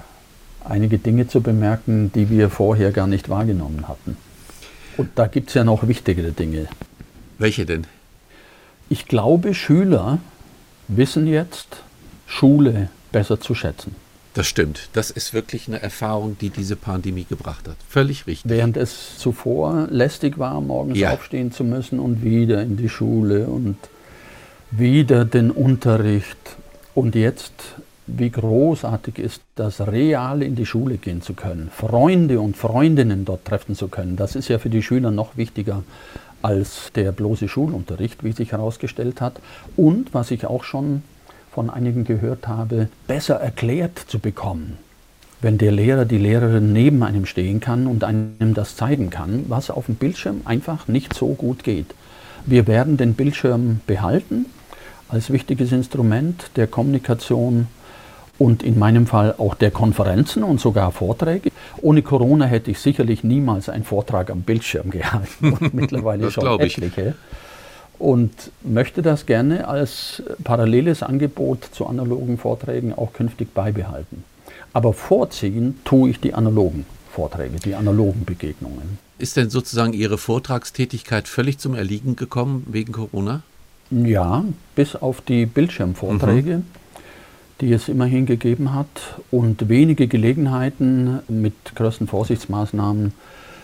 einige 0.64 0.99
Dinge 0.99 1.28
zu 1.28 1.40
bemerken, 1.40 2.12
die 2.14 2.30
wir 2.30 2.50
vorher 2.50 2.92
gar 2.92 3.06
nicht 3.06 3.28
wahrgenommen 3.28 3.88
hatten. 3.88 4.16
Und 4.97 5.11
da 5.14 5.26
gibt 5.26 5.49
es 5.49 5.54
ja 5.54 5.64
noch 5.64 5.88
wichtigere 5.88 6.32
Dinge. 6.32 6.68
Welche 7.38 7.64
denn? 7.64 7.87
Ich 8.88 9.06
glaube, 9.06 9.54
Schüler 9.54 10.18
wissen 10.88 11.26
jetzt, 11.26 11.82
Schule 12.26 12.90
besser 13.12 13.40
zu 13.40 13.54
schätzen. 13.54 13.94
Das 14.35 14.47
stimmt. 14.47 14.90
Das 14.92 15.11
ist 15.11 15.35
wirklich 15.35 15.66
eine 15.66 15.82
Erfahrung, 15.82 16.37
die 16.40 16.50
diese 16.50 16.76
Pandemie 16.76 17.25
gebracht 17.25 17.66
hat. 17.66 17.76
Völlig 17.88 18.26
richtig. 18.26 18.50
Während 18.50 18.76
es 18.76 19.18
zuvor 19.18 19.88
lästig 19.90 20.38
war, 20.38 20.61
morgens 20.61 20.99
ja. 20.99 21.11
aufstehen 21.11 21.50
zu 21.50 21.64
müssen 21.64 21.99
und 21.99 22.23
wieder 22.23 22.62
in 22.62 22.76
die 22.76 22.88
Schule 22.88 23.47
und 23.47 23.76
wieder 24.70 25.25
den 25.25 25.50
Unterricht. 25.50 26.56
Und 26.94 27.16
jetzt, 27.16 27.52
wie 28.17 28.31
großartig 28.31 29.19
ist 29.19 29.43
das, 29.55 29.81
real 29.87 30.43
in 30.43 30.55
die 30.55 30.67
Schule 30.67 30.97
gehen 30.97 31.23
zu 31.23 31.35
können, 31.35 31.71
Freunde 31.75 32.40
und 32.40 32.57
Freundinnen 32.57 33.25
dort 33.25 33.45
treffen 33.45 33.75
zu 33.75 33.88
können. 33.88 34.17
Das 34.17 34.37
ist 34.37 34.49
ja 34.49 34.59
für 34.59 34.71
die 34.71 34.83
Schüler 34.83 35.11
noch 35.11 35.37
wichtiger 35.37 35.83
als 36.43 36.90
der 36.95 37.12
bloße 37.12 37.49
Schulunterricht, 37.49 38.25
wie 38.25 38.33
sich 38.33 38.52
herausgestellt 38.52 39.21
hat. 39.21 39.40
Und 39.76 40.14
was 40.14 40.31
ich 40.31 40.47
auch 40.47 40.64
schon 40.64 41.02
von 41.52 41.71
einigen 41.71 42.05
gehört 42.05 42.49
habe, 42.49 42.88
besser 43.07 43.37
erklärt 43.37 43.99
zu 43.99 44.19
bekommen. 44.19 44.79
Wenn 45.43 45.59
der 45.59 45.73
Lehrer, 45.73 46.05
die 46.05 46.19
Lehrerin 46.19 46.73
neben 46.73 47.02
einem 47.02 47.26
stehen 47.26 47.61
kann 47.61 47.87
und 47.87 48.05
einem 48.05 48.55
das 48.55 48.76
zeigen 48.76 49.11
kann, 49.11 49.47
was 49.49 49.71
auf 49.71 49.87
dem 49.87 49.95
Bildschirm 49.95 50.43
einfach 50.45 50.87
nicht 50.87 51.14
so 51.14 51.29
gut 51.29 51.64
geht. 51.64 51.95
Wir 52.47 52.67
werden 52.67 52.97
den 52.97 53.14
Bildschirm 53.14 53.81
behalten 53.87 54.47
als 55.09 55.31
wichtiges 55.31 55.73
Instrument 55.73 56.50
der 56.57 56.67
Kommunikation 56.67 57.67
und 58.40 58.62
in 58.62 58.78
meinem 58.78 59.06
Fall 59.06 59.35
auch 59.37 59.54
der 59.54 59.70
Konferenzen 59.70 60.42
und 60.42 60.61
sogar 60.61 60.92
Vorträge. 60.92 61.50
Ohne 61.82 62.00
Corona 62.00 62.47
hätte 62.47 62.70
ich 62.70 62.78
sicherlich 62.80 63.23
niemals 63.23 63.68
einen 63.68 63.85
Vortrag 63.85 64.30
am 64.30 64.40
Bildschirm 64.40 64.90
gehalten 64.90 65.52
und 65.52 65.75
mittlerweile 65.75 66.30
schon 66.30 66.59
etliche. 66.59 67.09
Ich 67.09 67.14
und 68.00 68.32
möchte 68.64 69.02
das 69.02 69.26
gerne 69.26 69.68
als 69.68 70.23
paralleles 70.42 71.02
Angebot 71.02 71.68
zu 71.70 71.87
analogen 71.87 72.38
Vorträgen 72.38 72.94
auch 72.94 73.12
künftig 73.12 73.52
beibehalten. 73.52 74.25
Aber 74.73 74.94
vorziehen 74.94 75.78
tue 75.85 76.09
ich 76.09 76.18
die 76.18 76.32
analogen 76.32 76.87
Vorträge, 77.12 77.59
die 77.62 77.75
analogen 77.75 78.25
Begegnungen. 78.25 78.99
Ist 79.18 79.37
denn 79.37 79.50
sozusagen 79.50 79.92
Ihre 79.92 80.16
Vortragstätigkeit 80.16 81.28
völlig 81.28 81.59
zum 81.59 81.75
Erliegen 81.75 82.16
gekommen 82.16 82.66
wegen 82.70 82.92
Corona? 82.92 83.42
Ja, 83.90 84.44
bis 84.75 84.97
auf 84.97 85.20
die 85.20 85.44
Bildschirmvorträge, 85.44 86.59
mhm. 86.59 86.79
Die 87.61 87.73
es 87.73 87.88
immerhin 87.88 88.26
gegeben 88.26 88.75
hat 88.75 89.21
und 89.31 89.69
wenige 89.69 90.09
Gelegenheiten 90.09 91.21
mit 91.29 91.55
größten 91.75 92.07
Vorsichtsmaßnahmen, 92.07 93.12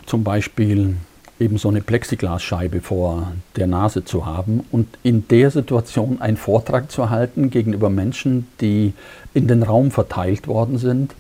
zum 0.07 0.25
Beispiel 0.25 0.97
eben 1.39 1.59
so 1.59 1.69
eine 1.69 1.83
Plexiglasscheibe 1.83 2.81
vor 2.81 3.33
der 3.57 3.67
Nase 3.67 4.05
zu 4.05 4.25
haben 4.25 4.65
und 4.71 4.87
in 5.03 5.29
der 5.29 5.51
Situation 5.51 6.21
einen 6.21 6.37
Vortrag 6.37 6.91
zu 6.91 7.11
halten 7.11 7.51
gegenüber 7.51 7.91
Menschen, 7.91 8.47
die 8.61 8.95
in 9.35 9.47
den 9.47 9.63
Raum 9.63 9.91
verteilt 9.91 10.49
worden 10.49 10.79
sind. 10.79 11.15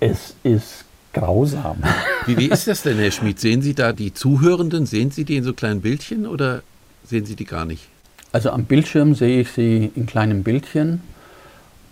Es 0.00 0.34
ist 0.42 0.84
grausam. 1.14 1.78
Wie, 2.26 2.36
wie 2.36 2.50
ist 2.50 2.68
das 2.68 2.82
denn, 2.82 2.98
Herr 2.98 3.10
Schmid? 3.10 3.40
Sehen 3.40 3.62
Sie 3.62 3.74
da 3.74 3.94
die 3.94 4.12
Zuhörenden? 4.12 4.84
Sehen 4.84 5.10
Sie 5.10 5.24
die 5.24 5.36
in 5.36 5.44
so 5.44 5.54
kleinen 5.54 5.80
Bildchen 5.80 6.26
oder 6.26 6.62
sehen 7.04 7.24
Sie 7.24 7.36
die 7.36 7.46
gar 7.46 7.64
nicht? 7.64 7.88
Also 8.32 8.50
am 8.50 8.64
Bildschirm 8.64 9.14
sehe 9.14 9.40
ich 9.40 9.50
sie 9.50 9.90
in 9.94 10.04
kleinen 10.04 10.42
Bildchen 10.42 11.00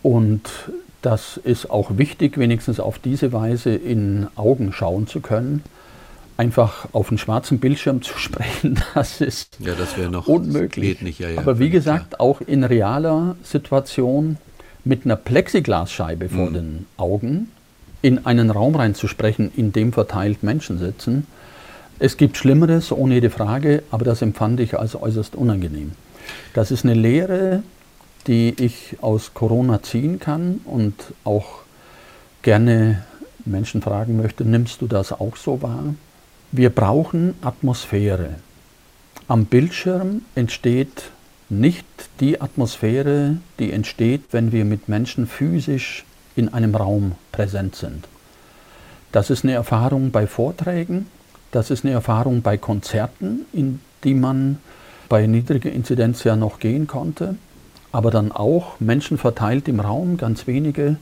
und 0.06 0.48
das 1.02 1.36
ist 1.36 1.68
auch 1.68 1.98
wichtig, 1.98 2.38
wenigstens 2.38 2.78
auf 2.78 3.00
diese 3.00 3.32
Weise 3.32 3.74
in 3.74 4.28
Augen 4.36 4.72
schauen 4.72 5.08
zu 5.08 5.18
können 5.18 5.64
einfach 6.36 6.86
auf 6.92 7.08
einen 7.08 7.18
schwarzen 7.18 7.58
Bildschirm 7.58 8.02
zu 8.02 8.16
sprechen, 8.18 8.80
das 8.94 9.20
ist 9.20 9.58
ja, 9.58 9.74
das 9.74 9.96
noch, 10.10 10.28
unmöglich. 10.28 11.00
Nicht, 11.02 11.18
ja, 11.18 11.30
ja, 11.30 11.40
Aber 11.40 11.58
wie 11.58 11.70
gesagt, 11.70 12.10
klar. 12.10 12.20
auch 12.20 12.40
in 12.40 12.62
realer 12.62 13.34
Situation 13.42 14.36
mit 14.84 15.04
einer 15.04 15.16
Plexiglasscheibe 15.16 16.28
vor 16.28 16.50
mhm. 16.50 16.54
den 16.54 16.86
Augen 16.98 17.48
in 18.00 18.26
einen 18.26 18.50
Raum 18.50 18.76
reinzusprechen, 18.76 19.50
in 19.56 19.72
dem 19.72 19.92
verteilt 19.92 20.44
Menschen 20.44 20.78
sitzen. 20.78 21.26
Es 21.98 22.16
gibt 22.16 22.36
Schlimmeres, 22.36 22.92
ohne 22.92 23.14
jede 23.14 23.30
Frage, 23.30 23.82
aber 23.90 24.04
das 24.04 24.22
empfand 24.22 24.60
ich 24.60 24.78
als 24.78 24.94
äußerst 24.94 25.34
unangenehm. 25.34 25.92
Das 26.54 26.70
ist 26.70 26.84
eine 26.84 26.94
Lehre, 26.94 27.64
die 28.26 28.54
ich 28.58 28.96
aus 29.00 29.32
Corona 29.34 29.82
ziehen 29.82 30.18
kann 30.18 30.60
und 30.64 30.94
auch 31.24 31.60
gerne 32.42 33.04
Menschen 33.44 33.82
fragen 33.82 34.16
möchte, 34.16 34.44
nimmst 34.44 34.82
du 34.82 34.86
das 34.86 35.12
auch 35.12 35.36
so 35.36 35.62
wahr? 35.62 35.94
Wir 36.52 36.70
brauchen 36.70 37.34
Atmosphäre. 37.42 38.36
Am 39.28 39.46
Bildschirm 39.46 40.22
entsteht 40.34 41.10
nicht 41.48 41.86
die 42.20 42.40
Atmosphäre, 42.40 43.36
die 43.58 43.72
entsteht, 43.72 44.22
wenn 44.32 44.52
wir 44.52 44.64
mit 44.64 44.88
Menschen 44.88 45.26
physisch 45.26 46.04
in 46.34 46.52
einem 46.52 46.74
Raum 46.74 47.12
präsent 47.32 47.76
sind. 47.76 48.08
Das 49.12 49.30
ist 49.30 49.44
eine 49.44 49.54
Erfahrung 49.54 50.10
bei 50.10 50.26
Vorträgen, 50.26 51.06
das 51.52 51.70
ist 51.70 51.84
eine 51.84 51.94
Erfahrung 51.94 52.42
bei 52.42 52.56
Konzerten, 52.56 53.46
in 53.52 53.80
die 54.04 54.14
man 54.14 54.58
bei 55.08 55.26
niedriger 55.26 55.70
Inzidenz 55.70 56.24
ja 56.24 56.36
noch 56.36 56.58
gehen 56.58 56.86
konnte, 56.86 57.36
aber 57.96 58.10
dann 58.10 58.30
auch 58.30 58.78
Menschen 58.78 59.16
verteilt 59.16 59.68
im 59.68 59.80
Raum, 59.80 60.18
ganz 60.18 60.46
wenige. 60.46 60.98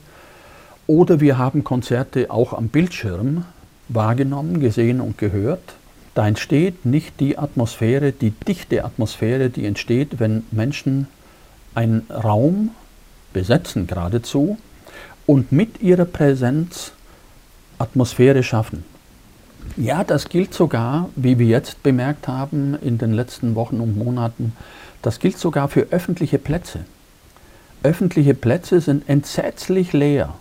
Oder 0.87 1.19
wir 1.19 1.37
haben 1.37 1.65
Konzerte 1.65 2.31
auch 2.31 2.53
am 2.53 2.69
Bildschirm, 2.69 3.43
wahrgenommen, 3.89 4.61
gesehen 4.61 5.01
und 5.01 5.17
gehört. 5.17 5.73
Da 6.13 6.25
entsteht 6.25 6.85
nicht 6.85 7.19
die 7.19 7.37
Atmosphäre, 7.37 8.13
die 8.13 8.29
dichte 8.29 8.85
Atmosphäre, 8.85 9.49
die 9.49 9.65
entsteht, 9.65 10.21
wenn 10.21 10.45
Menschen 10.51 11.07
einen 11.73 12.07
Raum 12.09 12.69
besetzen 13.33 13.87
geradezu 13.87 14.57
und 15.25 15.51
mit 15.51 15.81
ihrer 15.81 16.05
Präsenz 16.05 16.93
Atmosphäre 17.77 18.41
schaffen. 18.41 18.85
Ja, 19.75 20.05
das 20.05 20.29
gilt 20.29 20.53
sogar, 20.53 21.09
wie 21.17 21.39
wir 21.39 21.47
jetzt 21.47 21.83
bemerkt 21.83 22.29
haben 22.29 22.77
in 22.81 22.97
den 22.97 23.11
letzten 23.11 23.55
Wochen 23.55 23.81
und 23.81 23.97
Monaten, 23.97 24.53
das 25.05 25.19
gilt 25.19 25.37
sogar 25.37 25.67
für 25.67 25.87
öffentliche 25.91 26.39
Plätze. 26.39 26.79
Öffentliche 27.83 28.33
Plätze 28.33 28.81
sind 28.81 29.07
entsetzlich 29.07 29.93
leer, 29.93 30.33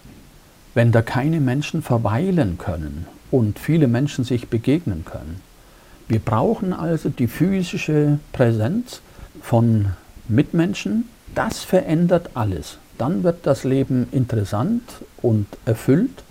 wenn 0.73 0.91
da 0.91 1.03
keine 1.03 1.41
Menschen 1.41 1.83
verweilen 1.83 2.57
können 2.57 3.07
und 3.31 3.59
viele 3.59 3.89
Menschen 3.89 4.25
sich 4.25 4.49
begegnen 4.49 5.05
können. 5.05 5.43
Wir 6.09 6.19
brauchen 6.19 6.73
also 6.73 7.11
die 7.11 7.27
physische 7.27 8.19
Präsenz 8.33 9.03
von 9.43 9.89
Mitmenschen. 10.29 11.11
Das 11.35 11.59
verändert 11.63 12.31
alles. 12.33 12.79
Dann 12.97 13.23
wird 13.23 13.47
das 13.47 13.65
Leben 13.65 14.09
interessant 14.13 14.83
und 15.21 15.47
erfüllt. 15.67 16.23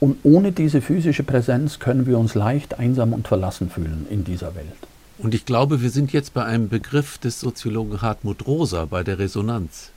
Und 0.00 0.18
ohne 0.24 0.50
diese 0.50 0.80
physische 0.80 1.22
Präsenz 1.22 1.78
können 1.78 2.06
wir 2.06 2.18
uns 2.18 2.34
leicht 2.34 2.80
einsam 2.80 3.12
und 3.12 3.28
verlassen 3.28 3.70
fühlen 3.70 4.06
in 4.10 4.24
dieser 4.24 4.56
Welt. 4.56 4.87
Und 5.18 5.34
ich 5.34 5.44
glaube, 5.44 5.82
wir 5.82 5.90
sind 5.90 6.12
jetzt 6.12 6.32
bei 6.32 6.44
einem 6.44 6.68
Begriff 6.68 7.18
des 7.18 7.40
Soziologen 7.40 8.02
Hartmut 8.02 8.46
Rosa, 8.46 8.84
bei 8.84 9.02
der 9.02 9.18
Resonanz. 9.18 9.90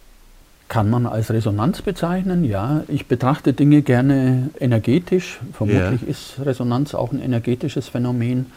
Kann 0.67 0.89
man 0.89 1.05
als 1.05 1.29
Resonanz 1.31 1.81
bezeichnen, 1.81 2.43
ja. 2.43 2.83
Ich 2.87 3.05
betrachte 3.05 3.53
Dinge 3.53 3.81
gerne 3.83 4.49
energetisch. 4.59 5.39
Vermutlich 5.53 6.01
ja. 6.01 6.07
ist 6.07 6.35
Resonanz 6.43 6.95
auch 6.95 7.11
ein 7.11 7.21
energetisches 7.21 7.87
Phänomen. 7.87 8.47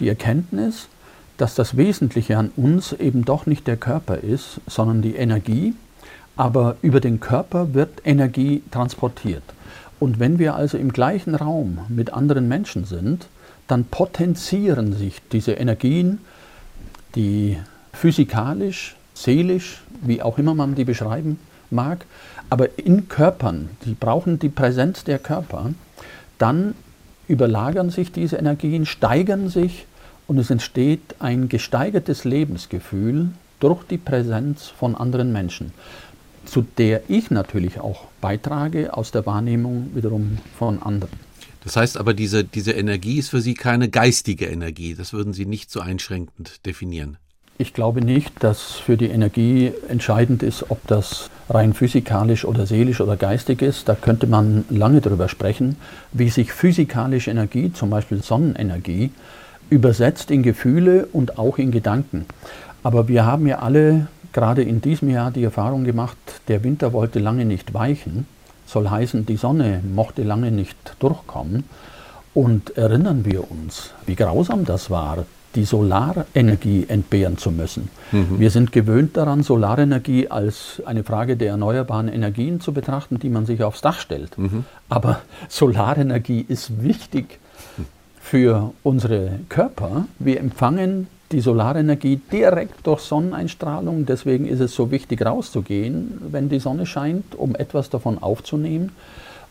Die 0.00 0.08
Erkenntnis, 0.08 0.88
dass 1.36 1.54
das 1.54 1.76
Wesentliche 1.76 2.38
an 2.38 2.50
uns 2.56 2.92
eben 2.92 3.24
doch 3.24 3.44
nicht 3.44 3.66
der 3.66 3.76
Körper 3.76 4.18
ist, 4.18 4.60
sondern 4.66 5.02
die 5.02 5.16
Energie. 5.16 5.74
Aber 6.36 6.76
über 6.82 7.00
den 7.00 7.20
Körper 7.20 7.74
wird 7.74 7.90
Energie 8.04 8.62
transportiert. 8.70 9.42
Und 9.98 10.18
wenn 10.18 10.38
wir 10.38 10.54
also 10.54 10.78
im 10.78 10.92
gleichen 10.92 11.34
Raum 11.34 11.80
mit 11.88 12.12
anderen 12.12 12.48
Menschen 12.48 12.84
sind, 12.84 13.26
dann 13.66 13.84
potenzieren 13.84 14.92
sich 14.92 15.20
diese 15.32 15.52
Energien, 15.52 16.18
die 17.14 17.58
physikalisch, 17.92 18.96
seelisch, 19.14 19.82
wie 20.02 20.22
auch 20.22 20.38
immer 20.38 20.54
man 20.54 20.74
die 20.74 20.84
beschreiben 20.84 21.38
mag, 21.70 22.04
aber 22.50 22.78
in 22.78 23.08
Körpern, 23.08 23.70
die 23.84 23.94
brauchen 23.94 24.38
die 24.38 24.48
Präsenz 24.48 25.04
der 25.04 25.18
Körper, 25.18 25.70
dann 26.38 26.74
überlagern 27.28 27.90
sich 27.90 28.12
diese 28.12 28.36
Energien, 28.36 28.86
steigern 28.86 29.48
sich 29.48 29.86
und 30.28 30.38
es 30.38 30.50
entsteht 30.50 31.16
ein 31.18 31.48
gesteigertes 31.48 32.24
Lebensgefühl 32.24 33.30
durch 33.58 33.82
die 33.84 33.98
Präsenz 33.98 34.66
von 34.66 34.94
anderen 34.94 35.32
Menschen, 35.32 35.72
zu 36.44 36.62
der 36.78 37.02
ich 37.08 37.30
natürlich 37.30 37.80
auch 37.80 38.04
beitrage 38.20 38.94
aus 38.94 39.10
der 39.10 39.26
Wahrnehmung 39.26 39.90
wiederum 39.94 40.38
von 40.58 40.82
anderen. 40.82 41.25
Das 41.66 41.74
heißt 41.74 41.98
aber, 41.98 42.14
diese, 42.14 42.44
diese 42.44 42.70
Energie 42.70 43.18
ist 43.18 43.30
für 43.30 43.40
Sie 43.40 43.54
keine 43.54 43.88
geistige 43.88 44.46
Energie. 44.46 44.94
Das 44.94 45.12
würden 45.12 45.32
Sie 45.32 45.46
nicht 45.46 45.68
so 45.68 45.80
einschränkend 45.80 46.64
definieren. 46.64 47.16
Ich 47.58 47.74
glaube 47.74 48.02
nicht, 48.02 48.44
dass 48.44 48.74
für 48.74 48.96
die 48.96 49.08
Energie 49.08 49.72
entscheidend 49.88 50.44
ist, 50.44 50.70
ob 50.70 50.86
das 50.86 51.28
rein 51.50 51.74
physikalisch 51.74 52.44
oder 52.44 52.66
seelisch 52.66 53.00
oder 53.00 53.16
geistig 53.16 53.62
ist. 53.62 53.88
Da 53.88 53.96
könnte 53.96 54.28
man 54.28 54.64
lange 54.70 55.00
darüber 55.00 55.28
sprechen, 55.28 55.74
wie 56.12 56.28
sich 56.28 56.52
physikalische 56.52 57.32
Energie, 57.32 57.72
zum 57.72 57.90
Beispiel 57.90 58.22
Sonnenenergie, 58.22 59.10
übersetzt 59.68 60.30
in 60.30 60.44
Gefühle 60.44 61.08
und 61.12 61.36
auch 61.36 61.58
in 61.58 61.72
Gedanken. 61.72 62.26
Aber 62.84 63.08
wir 63.08 63.26
haben 63.26 63.48
ja 63.48 63.58
alle 63.58 64.06
gerade 64.32 64.62
in 64.62 64.80
diesem 64.80 65.10
Jahr 65.10 65.32
die 65.32 65.42
Erfahrung 65.42 65.82
gemacht, 65.82 66.16
der 66.46 66.62
Winter 66.62 66.92
wollte 66.92 67.18
lange 67.18 67.44
nicht 67.44 67.74
weichen. 67.74 68.28
Soll 68.66 68.90
heißen, 68.90 69.26
die 69.26 69.36
Sonne 69.36 69.82
mochte 69.94 70.22
lange 70.22 70.50
nicht 70.50 70.76
durchkommen. 70.98 71.64
Und 72.34 72.76
erinnern 72.76 73.24
wir 73.24 73.50
uns, 73.50 73.92
wie 74.04 74.14
grausam 74.14 74.66
das 74.66 74.90
war, 74.90 75.24
die 75.54 75.64
Solarenergie 75.64 76.84
entbehren 76.88 77.38
zu 77.38 77.50
müssen. 77.50 77.88
Mhm. 78.12 78.38
Wir 78.38 78.50
sind 78.50 78.72
gewöhnt 78.72 79.16
daran, 79.16 79.42
Solarenergie 79.42 80.28
als 80.28 80.82
eine 80.84 81.02
Frage 81.02 81.36
der 81.36 81.52
erneuerbaren 81.52 82.08
Energien 82.08 82.60
zu 82.60 82.72
betrachten, 82.72 83.18
die 83.18 83.30
man 83.30 83.46
sich 83.46 83.62
aufs 83.62 83.80
Dach 83.80 83.98
stellt. 83.98 84.36
Mhm. 84.36 84.64
Aber 84.90 85.20
Solarenergie 85.48 86.44
ist 86.46 86.82
wichtig 86.82 87.38
für 88.20 88.72
unsere 88.82 89.40
Körper. 89.48 90.06
Wir 90.18 90.40
empfangen 90.40 91.06
die 91.32 91.40
Solarenergie 91.40 92.20
direkt 92.30 92.86
durch 92.86 93.00
Sonneneinstrahlung. 93.00 94.06
Deswegen 94.06 94.46
ist 94.46 94.60
es 94.60 94.74
so 94.74 94.90
wichtig, 94.90 95.24
rauszugehen, 95.24 96.18
wenn 96.30 96.48
die 96.48 96.60
Sonne 96.60 96.86
scheint, 96.86 97.34
um 97.34 97.54
etwas 97.54 97.90
davon 97.90 98.22
aufzunehmen. 98.22 98.92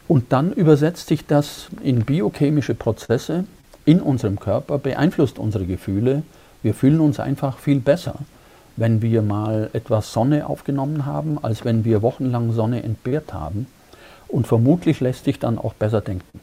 Und 0.07 0.31
dann 0.31 0.53
übersetzt 0.53 1.07
sich 1.07 1.25
das 1.25 1.67
in 1.81 2.05
biochemische 2.05 2.75
Prozesse 2.75 3.45
in 3.85 4.01
unserem 4.01 4.39
Körper, 4.39 4.77
beeinflusst 4.77 5.39
unsere 5.39 5.65
Gefühle. 5.65 6.23
Wir 6.63 6.73
fühlen 6.73 6.99
uns 6.99 7.19
einfach 7.19 7.57
viel 7.57 7.79
besser, 7.79 8.15
wenn 8.77 9.01
wir 9.01 9.21
mal 9.21 9.69
etwas 9.73 10.13
Sonne 10.13 10.47
aufgenommen 10.47 11.05
haben, 11.05 11.37
als 11.41 11.65
wenn 11.65 11.85
wir 11.85 12.01
wochenlang 12.01 12.51
Sonne 12.51 12.83
entbehrt 12.83 13.33
haben. 13.33 13.67
Und 14.27 14.47
vermutlich 14.47 14.99
lässt 15.01 15.25
sich 15.25 15.39
dann 15.39 15.57
auch 15.57 15.73
besser 15.73 16.01
denken. 16.01 16.39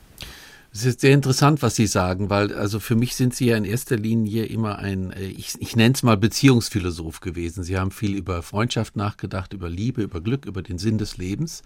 Es 0.75 0.87
ist 0.87 1.03
sehr 1.03 1.13
interessant, 1.13 1.61
was 1.61 1.77
Sie 1.77 1.87
sagen, 1.87 2.31
weil 2.31 2.55
also 2.55 2.81
für 2.81 2.97
mich 2.97 3.15
sind 3.15 3.35
Sie 3.35 3.47
ja 3.47 3.59
in 3.59 3.67
erster 3.67 3.97
Linie 3.97 4.47
immer 4.47 4.79
ein, 4.79 5.13
äh, 5.13 5.27
ich, 5.27 5.55
ich 5.61 5.77
nenne 5.77 5.95
es 5.95 6.03
mal 6.03 6.17
Beziehungsphilosoph 6.17 7.21
gewesen. 7.21 7.63
Sie 7.63 7.79
haben 7.79 7.91
viel 7.91 8.15
über 8.17 8.43
Freundschaft 8.43 8.97
nachgedacht, 8.97 9.53
über 9.53 9.69
Liebe, 9.69 10.03
über 10.03 10.23
Glück, 10.23 10.47
über 10.47 10.63
den 10.63 10.79
Sinn 10.79 10.97
des 10.97 11.19
Lebens. 11.19 11.63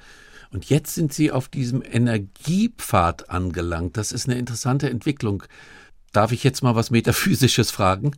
Und 0.50 0.68
jetzt 0.68 0.94
sind 0.94 1.12
Sie 1.12 1.30
auf 1.30 1.48
diesem 1.48 1.82
Energiepfad 1.82 3.30
angelangt. 3.30 3.96
Das 3.96 4.10
ist 4.10 4.28
eine 4.28 4.38
interessante 4.38 4.90
Entwicklung. 4.90 5.44
Darf 6.12 6.32
ich 6.32 6.42
jetzt 6.42 6.62
mal 6.62 6.75
was 6.75 6.90
Metaphysisches 6.90 7.70
fragen? 7.70 8.10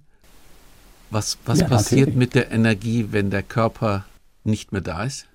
Was, 1.11 1.37
was 1.45 1.61
ja, 1.61 1.69
passiert 1.69 2.01
natürlich. 2.09 2.19
mit 2.19 2.35
der 2.35 2.51
Energie, 2.51 3.09
wenn 3.11 3.31
der 3.31 3.43
Körper 3.43 4.07
nicht 4.45 4.73
mehr 4.73 4.83
da 4.83 5.05
ist? 5.05 5.28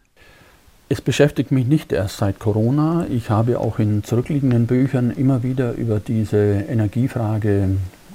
Es 0.90 1.02
beschäftigt 1.02 1.52
mich 1.52 1.66
nicht 1.66 1.92
erst 1.92 2.18
seit 2.18 2.40
Corona. 2.40 3.08
Ich 3.10 3.30
habe 3.30 3.60
auch 3.60 3.80
in 3.80 4.04
zurückliegenden 4.04 4.68
Büchern 4.68 5.12
immer 5.12 5.42
wieder 5.42 5.74
über 5.74 6.00
diese 6.00 6.38
Energiefrage 6.38 7.70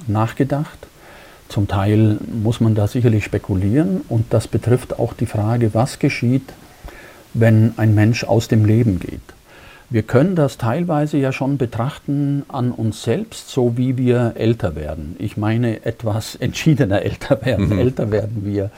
nachgedacht. 0.07 0.79
Zum 1.49 1.67
Teil 1.67 2.19
muss 2.43 2.61
man 2.61 2.75
da 2.75 2.87
sicherlich 2.87 3.25
spekulieren 3.25 4.03
und 4.09 4.27
das 4.31 4.47
betrifft 4.47 4.99
auch 4.99 5.15
die 5.15 5.27
Frage, 5.27 5.73
was 5.73 5.99
geschieht, 5.99 6.53
wenn 7.33 7.73
ein 7.79 7.95
Mensch 7.95 8.25
aus 8.25 8.49
dem 8.49 8.65
Leben 8.65 9.01
geht. 9.01 9.21
Wir 9.91 10.03
können 10.03 10.37
das 10.37 10.59
teilweise 10.59 11.17
ja 11.17 11.33
schon 11.33 11.57
betrachten 11.57 12.45
an 12.49 12.73
uns 12.73 13.03
selbst, 13.03 13.49
so 13.49 13.79
wie 13.79 13.97
wir 13.97 14.35
älter 14.37 14.77
werden. 14.77 15.17
Ich 15.19 15.39
meine 15.39 15.87
etwas 15.87 16.35
entschiedener 16.35 17.01
älter 17.01 17.43
werden. 17.43 17.71
Mhm. 17.71 17.79
Älter 17.79 18.11
werden 18.11 18.45
wir 18.45 18.71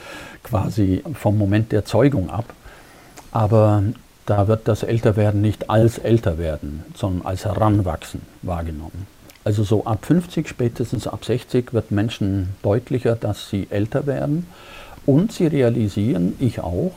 quasi 0.44 1.02
vom 1.14 1.36
Moment 1.36 1.72
der 1.72 1.84
Zeugung 1.84 2.30
ab. 2.30 2.44
Aber 3.32 3.82
da 4.26 4.48
wird 4.48 4.68
das 4.68 4.82
Älterwerden 4.82 5.40
nicht 5.40 5.70
als 5.70 5.98
Älterwerden, 5.98 6.84
sondern 6.94 7.26
als 7.26 7.44
Heranwachsen 7.44 8.22
wahrgenommen. 8.42 9.06
Also 9.42 9.64
so 9.64 9.84
ab 9.84 10.04
50, 10.04 10.48
spätestens 10.48 11.06
ab 11.06 11.24
60 11.24 11.72
wird 11.72 11.90
Menschen 11.90 12.50
deutlicher, 12.62 13.16
dass 13.16 13.48
sie 13.48 13.66
älter 13.70 14.06
werden 14.06 14.46
und 15.06 15.32
sie 15.32 15.46
realisieren, 15.46 16.34
ich 16.38 16.60
auch, 16.60 16.92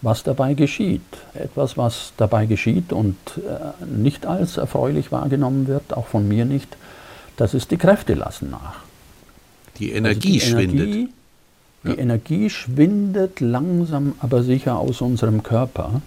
was 0.00 0.22
dabei 0.22 0.54
geschieht. 0.54 1.02
Etwas, 1.34 1.76
was 1.76 2.12
dabei 2.16 2.46
geschieht 2.46 2.92
und 2.92 3.16
äh, 3.36 3.84
nicht 3.84 4.26
als 4.26 4.56
erfreulich 4.56 5.12
wahrgenommen 5.12 5.68
wird, 5.68 5.94
auch 5.94 6.06
von 6.06 6.26
mir 6.26 6.44
nicht, 6.44 6.76
das 7.36 7.54
ist 7.54 7.70
die 7.70 7.76
Kräfte 7.76 8.14
lassen 8.14 8.50
nach. 8.50 8.80
Die 9.78 9.92
Energie 9.92 10.40
also 10.40 10.56
die 10.56 10.66
schwindet. 10.66 11.10
Die 11.84 11.90
ja. 11.90 11.98
Energie 11.98 12.48
schwindet 12.50 13.40
langsam, 13.40 14.14
aber 14.20 14.42
sicher 14.42 14.78
aus 14.78 15.00
unserem 15.00 15.42
Körper 15.42 16.02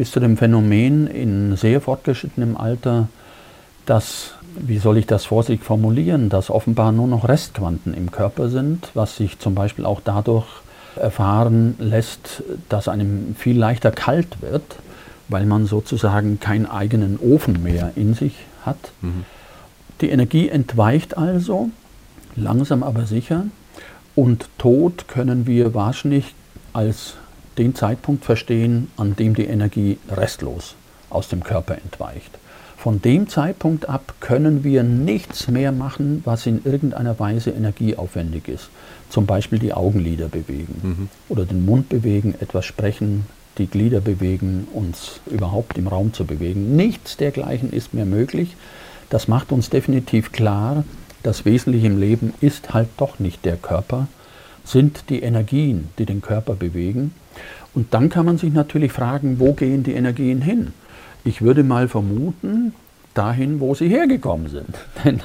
bis 0.00 0.12
zu 0.12 0.20
dem 0.20 0.38
Phänomen 0.38 1.06
in 1.08 1.56
sehr 1.56 1.82
fortgeschrittenem 1.82 2.56
Alter, 2.56 3.08
dass, 3.84 4.32
wie 4.56 4.78
soll 4.78 4.96
ich 4.96 5.06
das 5.06 5.26
vorsichtig 5.26 5.62
formulieren, 5.62 6.30
dass 6.30 6.48
offenbar 6.48 6.90
nur 6.90 7.06
noch 7.06 7.28
Restquanten 7.28 7.92
im 7.92 8.10
Körper 8.10 8.48
sind, 8.48 8.88
was 8.94 9.16
sich 9.16 9.38
zum 9.38 9.54
Beispiel 9.54 9.84
auch 9.84 10.00
dadurch 10.02 10.46
erfahren 10.96 11.74
lässt, 11.78 12.42
dass 12.70 12.88
einem 12.88 13.34
viel 13.38 13.58
leichter 13.58 13.90
kalt 13.90 14.40
wird, 14.40 14.62
weil 15.28 15.44
man 15.44 15.66
sozusagen 15.66 16.40
keinen 16.40 16.64
eigenen 16.64 17.18
Ofen 17.18 17.62
mehr 17.62 17.92
in 17.94 18.14
sich 18.14 18.34
hat. 18.64 18.92
Mhm. 19.02 19.24
Die 20.00 20.08
Energie 20.08 20.48
entweicht 20.48 21.18
also, 21.18 21.68
langsam 22.36 22.82
aber 22.82 23.04
sicher. 23.04 23.44
Und 24.14 24.48
Tod 24.58 25.08
können 25.08 25.46
wir 25.46 25.74
wahrscheinlich 25.74 26.34
als 26.72 27.14
den 27.58 27.74
Zeitpunkt 27.74 28.24
verstehen, 28.24 28.90
an 28.96 29.16
dem 29.16 29.34
die 29.34 29.44
Energie 29.44 29.98
restlos 30.10 30.74
aus 31.10 31.28
dem 31.28 31.42
Körper 31.42 31.74
entweicht. 31.74 32.38
Von 32.76 33.02
dem 33.02 33.28
Zeitpunkt 33.28 33.90
ab 33.90 34.14
können 34.20 34.64
wir 34.64 34.82
nichts 34.82 35.48
mehr 35.48 35.70
machen, 35.70 36.22
was 36.24 36.46
in 36.46 36.64
irgendeiner 36.64 37.18
Weise 37.18 37.50
energieaufwendig 37.50 38.48
ist. 38.48 38.70
Zum 39.10 39.26
Beispiel 39.26 39.58
die 39.58 39.74
Augenlider 39.74 40.28
bewegen 40.28 40.80
mhm. 40.82 41.08
oder 41.28 41.44
den 41.44 41.66
Mund 41.66 41.90
bewegen, 41.90 42.34
etwas 42.40 42.64
sprechen, 42.64 43.26
die 43.58 43.66
Glieder 43.66 44.00
bewegen, 44.00 44.66
uns 44.72 45.20
überhaupt 45.26 45.76
im 45.76 45.88
Raum 45.88 46.14
zu 46.14 46.24
bewegen. 46.24 46.74
Nichts 46.74 47.18
dergleichen 47.18 47.70
ist 47.70 47.92
mehr 47.92 48.06
möglich. 48.06 48.56
Das 49.10 49.28
macht 49.28 49.52
uns 49.52 49.68
definitiv 49.68 50.32
klar, 50.32 50.84
das 51.22 51.44
Wesentliche 51.44 51.86
im 51.86 51.98
Leben 51.98 52.34
ist 52.40 52.72
halt 52.72 52.88
doch 52.96 53.18
nicht 53.18 53.44
der 53.44 53.56
Körper, 53.56 54.08
sind 54.64 55.04
die 55.08 55.22
Energien, 55.22 55.88
die 55.98 56.06
den 56.06 56.20
Körper 56.20 56.54
bewegen. 56.54 57.14
Und 57.74 57.94
dann 57.94 58.08
kann 58.08 58.26
man 58.26 58.38
sich 58.38 58.52
natürlich 58.52 58.92
fragen, 58.92 59.38
wo 59.38 59.52
gehen 59.52 59.82
die 59.82 59.92
Energien 59.92 60.42
hin? 60.42 60.72
Ich 61.24 61.42
würde 61.42 61.62
mal 61.62 61.88
vermuten, 61.88 62.72
dahin, 63.14 63.60
wo 63.60 63.74
sie 63.74 63.88
hergekommen 63.88 64.48
sind. 64.48 64.78
Denn 65.04 65.20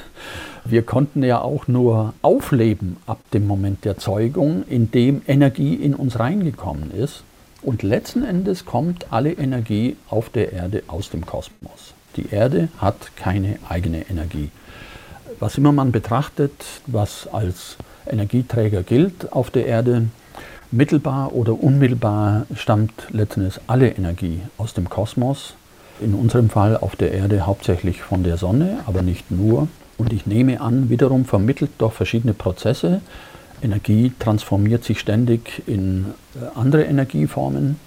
wir 0.63 0.83
konnten 0.83 1.23
ja 1.23 1.41
auch 1.41 1.67
nur 1.67 2.13
aufleben 2.21 2.97
ab 3.05 3.19
dem 3.33 3.47
Moment 3.47 3.85
der 3.85 3.97
Zeugung, 3.97 4.63
in 4.67 4.91
dem 4.91 5.21
Energie 5.27 5.75
in 5.75 5.93
uns 5.93 6.19
reingekommen 6.19 6.91
ist. 6.91 7.23
Und 7.61 7.83
letzten 7.83 8.23
Endes 8.23 8.65
kommt 8.65 9.11
alle 9.11 9.31
Energie 9.31 9.95
auf 10.09 10.29
der 10.29 10.53
Erde 10.53 10.83
aus 10.87 11.09
dem 11.09 11.25
Kosmos. 11.25 11.93
Die 12.15 12.29
Erde 12.29 12.69
hat 12.77 13.15
keine 13.15 13.57
eigene 13.67 14.09
Energie 14.09 14.49
was 15.39 15.57
immer 15.57 15.71
man 15.71 15.91
betrachtet, 15.91 16.51
was 16.87 17.27
als 17.31 17.77
Energieträger 18.07 18.83
gilt 18.83 19.31
auf 19.33 19.49
der 19.49 19.65
Erde, 19.65 20.07
mittelbar 20.71 21.33
oder 21.33 21.61
unmittelbar 21.61 22.45
stammt 22.55 22.93
letztendlich 23.11 23.59
alle 23.67 23.89
Energie 23.89 24.41
aus 24.57 24.73
dem 24.73 24.89
Kosmos. 24.89 25.55
In 26.01 26.13
unserem 26.13 26.49
Fall 26.49 26.77
auf 26.77 26.95
der 26.95 27.13
Erde 27.13 27.45
hauptsächlich 27.45 28.01
von 28.01 28.23
der 28.23 28.37
Sonne, 28.37 28.79
aber 28.85 29.01
nicht 29.01 29.31
nur. 29.31 29.67
Und 29.97 30.11
ich 30.11 30.25
nehme 30.25 30.59
an, 30.59 30.89
wiederum 30.89 31.23
vermittelt 31.23 31.71
durch 31.77 31.93
verschiedene 31.93 32.33
Prozesse. 32.33 33.01
Energie 33.61 34.11
transformiert 34.19 34.83
sich 34.83 34.99
ständig 34.99 35.63
in 35.67 36.07
äh, 36.35 36.59
andere 36.59 36.83
Energieformen. 36.83 37.77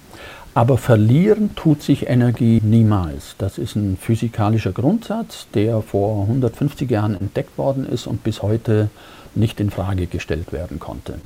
Aber 0.59 0.77
verlieren 0.77 1.55
tut 1.55 1.81
sich 1.81 2.09
Energie 2.09 2.59
niemals. 2.61 3.35
Das 3.37 3.57
ist 3.57 3.77
ein 3.77 3.95
physikalischer 3.95 4.73
Grundsatz, 4.73 5.47
der 5.53 5.81
vor 5.81 6.23
150 6.23 6.91
Jahren 6.91 7.15
entdeckt 7.15 7.57
worden 7.57 7.85
ist 7.85 8.07
und 8.07 8.25
bis 8.25 8.41
heute 8.41 8.89
nicht 9.35 9.61
in 9.61 9.71
Frage 9.71 10.07
gestellt 10.07 10.51
werden 10.51 10.77
konnte. 10.77 11.21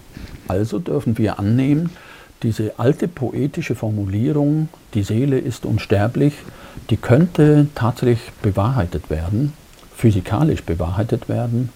Also 0.48 0.78
dürfen 0.78 1.18
wir 1.18 1.40
annehmen, 1.40 1.90
diese 2.44 2.78
alte 2.78 3.08
poetische 3.08 3.74
Formulierung, 3.74 4.70
die 4.94 5.02
Seele 5.02 5.40
ist 5.40 5.66
unsterblich, 5.66 6.36
die 6.92 6.98
könnte 6.98 7.70
tatsächlich 7.74 8.20
bewahrheitet 8.44 9.10
werden, 9.10 9.54
physikalisch 9.96 10.62
bewahrheitet 10.62 11.28
werden, 11.28 11.70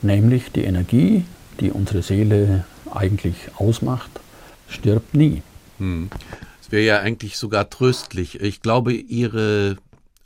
nämlich 0.00 0.52
die 0.52 0.64
Energie, 0.64 1.26
die 1.60 1.70
unsere 1.70 2.00
Seele 2.00 2.64
eigentlich 2.90 3.36
ausmacht, 3.58 4.08
stirbt 4.68 5.12
nie. 5.12 5.42
Hm 5.76 6.08
wäre 6.74 6.84
ja 6.84 6.98
eigentlich 6.98 7.38
sogar 7.38 7.70
tröstlich. 7.70 8.40
Ich 8.40 8.60
glaube, 8.60 8.92
Ihre 8.92 9.76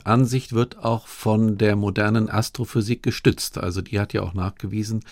Ansicht 0.03 0.53
wird 0.53 0.83
auch 0.83 1.07
von 1.07 1.57
der 1.57 1.75
modernen 1.75 2.29
Astrophysik 2.29 3.03
gestützt. 3.03 3.57
Also 3.59 3.81
die 3.81 3.99
hat 3.99 4.13
ja 4.13 4.23
auch 4.23 4.33
nachgewiesen, 4.33 5.03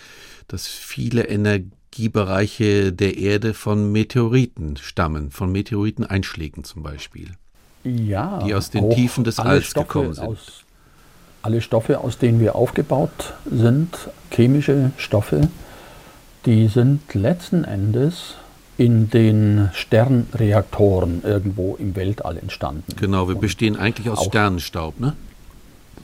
dass 0.48 0.66
viele 0.66 1.28
Energiebereiche 1.28 2.92
der 2.92 3.16
Erde 3.16 3.54
von 3.54 3.92
Meteoriten 3.92 4.76
stammen, 4.78 5.30
von 5.30 5.52
Meteoriteneinschlägen 5.52 6.64
zum 6.64 6.82
Beispiel. 6.82 7.30
Ja. 7.84 8.42
Die 8.44 8.54
aus 8.54 8.70
den 8.70 8.90
Tiefen 8.90 9.22
des 9.22 9.38
Alls 9.38 9.66
Stoffe 9.66 9.86
gekommen 9.86 10.14
sind. 10.14 10.26
Aus, 10.26 10.64
alle 11.42 11.60
Stoffe, 11.60 12.00
aus 12.00 12.18
denen 12.18 12.40
wir 12.40 12.56
aufgebaut 12.56 13.34
sind, 13.48 13.96
chemische 14.32 14.90
Stoffe, 14.96 15.48
die 16.46 16.66
sind 16.66 17.14
letzten 17.14 17.62
Endes 17.62 18.34
in 18.78 19.10
den 19.10 19.70
Sternreaktoren 19.74 21.22
irgendwo 21.24 21.76
im 21.78 21.96
Weltall 21.96 22.38
entstanden. 22.38 22.84
Genau, 22.96 23.28
wir 23.28 23.34
bestehen 23.34 23.76
eigentlich 23.76 24.08
aus 24.08 24.24
Sternenstaub, 24.24 24.98
ne? 25.00 25.14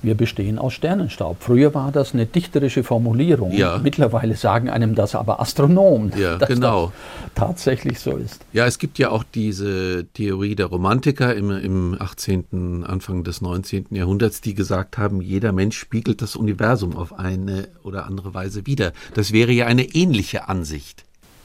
Wir 0.02 0.14
bestehen 0.14 0.58
aus 0.58 0.74
Sternenstaub. 0.74 1.38
Früher 1.40 1.72
war 1.72 1.90
das 1.90 2.12
eine 2.12 2.26
dichterische 2.26 2.84
Formulierung. 2.84 3.52
Ja. 3.52 3.80
Mittlerweile 3.82 4.36
sagen 4.36 4.68
einem 4.68 4.94
das 4.94 5.14
aber 5.14 5.40
Astronomen, 5.40 6.12
Ja, 6.18 6.36
dass 6.36 6.50
genau. 6.50 6.92
das 7.22 7.34
tatsächlich 7.34 8.00
so 8.00 8.16
ist. 8.16 8.44
Ja, 8.52 8.66
es 8.66 8.78
gibt 8.78 8.98
ja 8.98 9.08
auch 9.08 9.24
diese 9.24 10.04
Theorie 10.12 10.56
der 10.56 10.66
Romantiker 10.66 11.34
im, 11.34 11.50
im 11.50 11.96
18., 11.98 12.84
Anfang 12.86 13.24
des 13.24 13.40
19. 13.40 13.86
Jahrhunderts, 13.92 14.42
die 14.42 14.52
gesagt 14.54 14.98
haben, 14.98 15.22
jeder 15.22 15.52
Mensch 15.52 15.78
spiegelt 15.78 16.20
das 16.20 16.36
Universum 16.36 16.96
auf 16.96 17.18
eine 17.18 17.68
oder 17.82 18.04
andere 18.04 18.34
Weise 18.34 18.66
wider. 18.66 18.92
Das 19.14 19.32
wäre 19.32 19.52
ja 19.52 19.64
eine 19.64 19.84
ähnliche 19.84 20.48
Ansicht. 20.48 21.04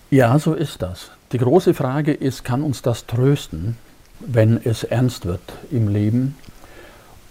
Ja, 0.10 0.39
so 0.39 0.54
ist 0.54 0.82
das. 0.82 1.12
Die 1.32 1.38
große 1.38 1.74
Frage 1.74 2.13
ist, 2.13 2.43
kann 2.43 2.63
uns 2.63 2.82
das 2.82 3.06
trösten, 3.06 3.78
wenn 4.19 4.60
es 4.63 4.84
ernst 4.84 5.26
wird 5.26 5.41
im 5.72 5.88
Leben? 5.88 6.36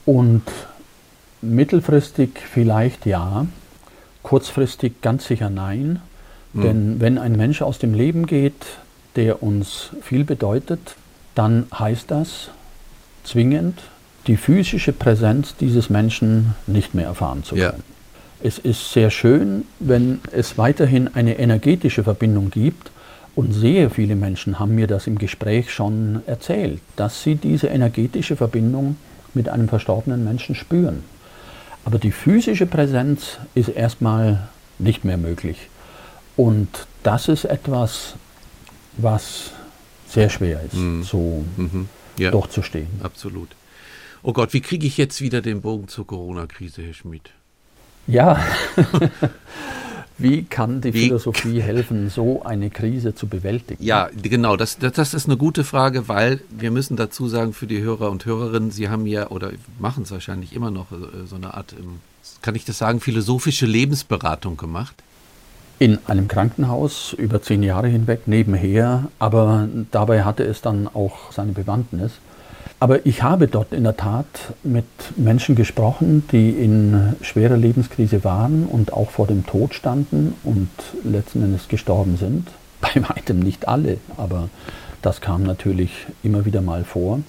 Und 0.05 0.43
mittelfristig 1.43 2.31
vielleicht 2.53 3.07
ja, 3.07 3.47
kurzfristig 4.23 5.01
ganz 5.03 5.27
sicher 5.27 5.51
nein. 5.51 6.01
Denn 6.55 6.99
wenn 6.99 7.19
ein 7.19 7.37
Mensch 7.37 7.63
aus 7.63 7.79
dem 7.79 7.95
Leben 7.95 8.27
geht, 8.27 8.67
der 9.17 9.43
uns 9.43 9.91
viel 10.01 10.25
bedeutet, 10.25 10.97
dann 11.35 11.67
heißt 11.79 12.11
das 12.11 12.51
zwingend, 13.23 13.79
die 14.27 14.37
physische 14.37 14.93
Präsenz 14.93 15.55
dieses 15.57 15.91
Menschen 15.91 16.55
nicht 16.67 16.95
mehr 16.95 17.07
erfahren 17.07 17.45
zu 17.45 17.55
Ja. 17.55 17.75
Es 18.43 18.59
ist 18.59 18.93
sehr 18.93 19.11
schön, 19.11 19.65
wenn 19.81 20.21
es 20.33 20.59
weiterhin 20.59 21.09
eine 21.15 21.39
energetische 21.39 22.05
Verbindung 22.05 22.51
gibt. 22.51 22.91
Und 23.35 23.53
sehr 23.53 23.91
viele 23.91 24.17
Menschen 24.17 24.59
haben 24.59 24.75
mir 24.75 24.87
das 24.89 25.07
im 25.07 25.17
Gespräch 25.19 25.73
schon 25.73 26.23
erzählt, 26.27 26.81
dass 26.97 27.23
sie 27.23 27.37
diese 27.37 27.69
energetische 27.69 28.35
Verbindung 28.37 28.97
mit 29.35 29.49
einem 29.49 29.69
verstorbenen 29.69 30.25
Menschen 30.25 30.55
spüren. 30.57 31.05
Aber 31.85 31.99
die 31.99 32.11
physische 32.11 32.67
Präsenz 32.67 33.39
ist 33.55 33.69
erstmal 33.69 34.49
nicht 34.79 35.05
mehr 35.05 35.19
möglich. 35.19 35.69
Und 36.37 36.69
das 37.05 37.29
ist 37.29 37.45
etwas, 37.45 38.15
was 38.97 39.51
sehr 40.09 40.31
schwer 40.31 40.61
ist, 40.65 41.09
so 41.09 41.45
Mhm. 41.57 41.89
Ja, 42.19 42.33
durchzustehen. 42.33 42.89
absolut. 43.03 43.49
Oh 44.23 44.33
Gott, 44.33 44.53
wie 44.53 44.61
kriege 44.61 44.87
ich 44.87 44.97
jetzt 44.99 45.21
wieder 45.21 45.41
den 45.41 45.61
Bogen 45.61 45.87
zur 45.87 46.07
Corona-Krise, 46.07 46.83
Herr 46.83 46.95
Schmidt? 46.95 47.31
Ja, 48.09 48.41
wie 50.19 50.43
kann 50.45 50.81
die 50.81 50.93
Wie- 50.95 51.05
Philosophie 51.05 51.61
helfen, 51.63 52.11
so 52.11 52.43
eine 52.43 52.71
Krise 52.71 53.15
zu 53.15 53.27
bewältigen? 53.29 53.83
Ja, 53.85 54.09
genau, 54.21 54.57
das, 54.57 54.79
das, 54.79 54.95
das 54.95 55.15
ist 55.15 55.27
eine 55.27 55.37
gute 55.37 55.63
Frage, 55.63 56.09
weil 56.09 56.41
wir 56.51 56.71
müssen 56.71 56.97
dazu 56.97 57.29
sagen 57.29 57.53
für 57.53 57.67
die 57.67 57.81
Hörer 57.83 58.11
und 58.11 58.25
Hörerinnen, 58.25 58.71
Sie 58.71 58.89
haben 58.89 59.07
ja 59.07 59.29
oder 59.29 59.51
machen 59.79 60.03
es 60.05 60.11
wahrscheinlich 60.11 60.55
immer 60.55 60.71
noch 60.71 60.91
äh, 60.91 61.27
so 61.29 61.37
eine 61.37 61.55
Art, 61.55 61.75
ähm, 61.79 62.01
kann 62.43 62.55
ich 62.55 62.65
das 62.65 62.79
sagen, 62.79 63.01
philosophische 63.01 63.67
Lebensberatung 63.67 64.57
gemacht. 64.57 64.95
In 65.79 65.99
einem 66.07 66.27
Krankenhaus 66.27 67.13
über 67.13 67.41
zehn 67.41 67.63
Jahre 67.63 67.87
hinweg 67.87 68.23
nebenher, 68.27 69.09
aber 69.21 69.69
dabei 69.93 70.25
hatte 70.25 70.43
es 70.43 70.61
dann 70.61 70.89
auch 70.89 71.31
seine 71.31 71.53
Bewandtnis. 71.53 72.13
Aber 72.81 73.05
ich 73.07 73.25
habe 73.25 73.49
dort 73.49 73.73
in 73.73 73.83
der 73.83 73.97
Tat 73.97 74.27
mit 74.63 74.85
Menschen 75.17 75.57
gesprochen, 75.57 76.23
die 76.31 76.51
in 76.51 77.17
schwerer 77.23 77.57
Lebenskrise 77.57 78.23
waren 78.23 78.67
und 78.67 78.93
auch 78.93 79.11
vor 79.11 79.27
dem 79.27 79.45
Tod 79.47 79.75
standen 79.75 80.35
und 80.45 80.69
letzten 81.03 81.43
Endes 81.43 81.67
gestorben 81.69 82.17
sind. 82.17 82.49
Bei 82.81 82.91
weitem 83.09 83.41
nicht 83.41 83.67
alle, 83.67 83.99
aber 84.17 84.49
das 85.03 85.21
kam 85.21 85.43
natürlich 85.43 85.91
immer 86.23 86.45
wieder 86.45 86.61
mal 86.61 86.85
vor. 86.85 87.21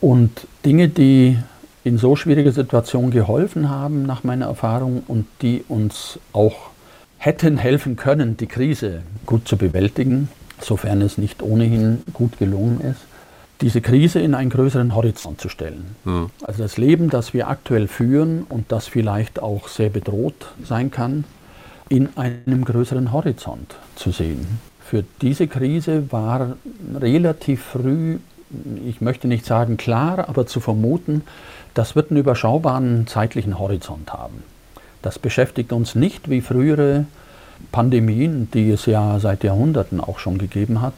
Und 0.00 0.48
Dinge, 0.64 0.88
die 0.88 1.38
in 1.84 1.96
so 1.96 2.16
schwieriger 2.16 2.50
Situation 2.50 3.12
geholfen 3.12 3.70
haben, 3.70 4.02
nach 4.04 4.24
meiner 4.24 4.46
Erfahrung, 4.46 5.04
und 5.06 5.26
die 5.42 5.64
uns 5.68 6.18
auch 6.32 6.70
hätten 7.18 7.56
helfen 7.56 7.94
können, 7.94 8.36
die 8.36 8.46
Krise 8.46 9.02
gut 9.26 9.46
zu 9.46 9.56
bewältigen, 9.56 10.28
sofern 10.60 11.02
es 11.02 11.18
nicht 11.18 11.42
ohnehin 11.42 12.02
gut 12.12 12.38
gelungen 12.38 12.80
ist, 12.80 13.11
diese 13.62 13.80
Krise 13.80 14.20
in 14.20 14.34
einen 14.34 14.50
größeren 14.50 14.94
Horizont 14.94 15.40
zu 15.40 15.48
stellen. 15.48 15.96
Ja. 16.04 16.26
Also 16.42 16.62
das 16.62 16.76
Leben, 16.76 17.08
das 17.08 17.32
wir 17.32 17.48
aktuell 17.48 17.88
führen 17.88 18.42
und 18.48 18.70
das 18.72 18.88
vielleicht 18.88 19.40
auch 19.40 19.68
sehr 19.68 19.88
bedroht 19.88 20.52
sein 20.64 20.90
kann, 20.90 21.24
in 21.88 22.08
einem 22.16 22.64
größeren 22.64 23.12
Horizont 23.12 23.76
zu 23.96 24.10
sehen. 24.10 24.60
Für 24.80 25.04
diese 25.22 25.46
Krise 25.46 26.10
war 26.10 26.56
relativ 26.94 27.62
früh, 27.62 28.18
ich 28.84 29.00
möchte 29.00 29.28
nicht 29.28 29.46
sagen 29.46 29.76
klar, 29.76 30.28
aber 30.28 30.46
zu 30.46 30.60
vermuten, 30.60 31.22
das 31.74 31.96
wird 31.96 32.10
einen 32.10 32.20
überschaubaren 32.20 33.06
zeitlichen 33.06 33.58
Horizont 33.58 34.12
haben. 34.12 34.42
Das 35.00 35.18
beschäftigt 35.18 35.72
uns 35.72 35.94
nicht 35.94 36.28
wie 36.28 36.40
frühere 36.40 37.06
Pandemien, 37.70 38.48
die 38.52 38.70
es 38.70 38.86
ja 38.86 39.18
seit 39.20 39.44
Jahrhunderten 39.44 40.00
auch 40.00 40.18
schon 40.18 40.38
gegeben 40.38 40.80
hat. 40.80 40.94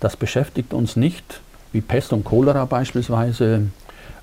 Das 0.00 0.16
beschäftigt 0.16 0.74
uns 0.74 0.96
nicht 0.96 1.40
wie 1.72 1.80
Pest 1.80 2.12
und 2.12 2.24
Cholera 2.24 2.64
beispielsweise 2.64 3.68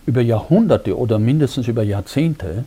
über 0.06 0.22
Jahrhunderte 0.22 0.98
oder 0.98 1.20
mindestens 1.20 1.68
über 1.68 1.84
Jahrzehnte, 1.84 2.66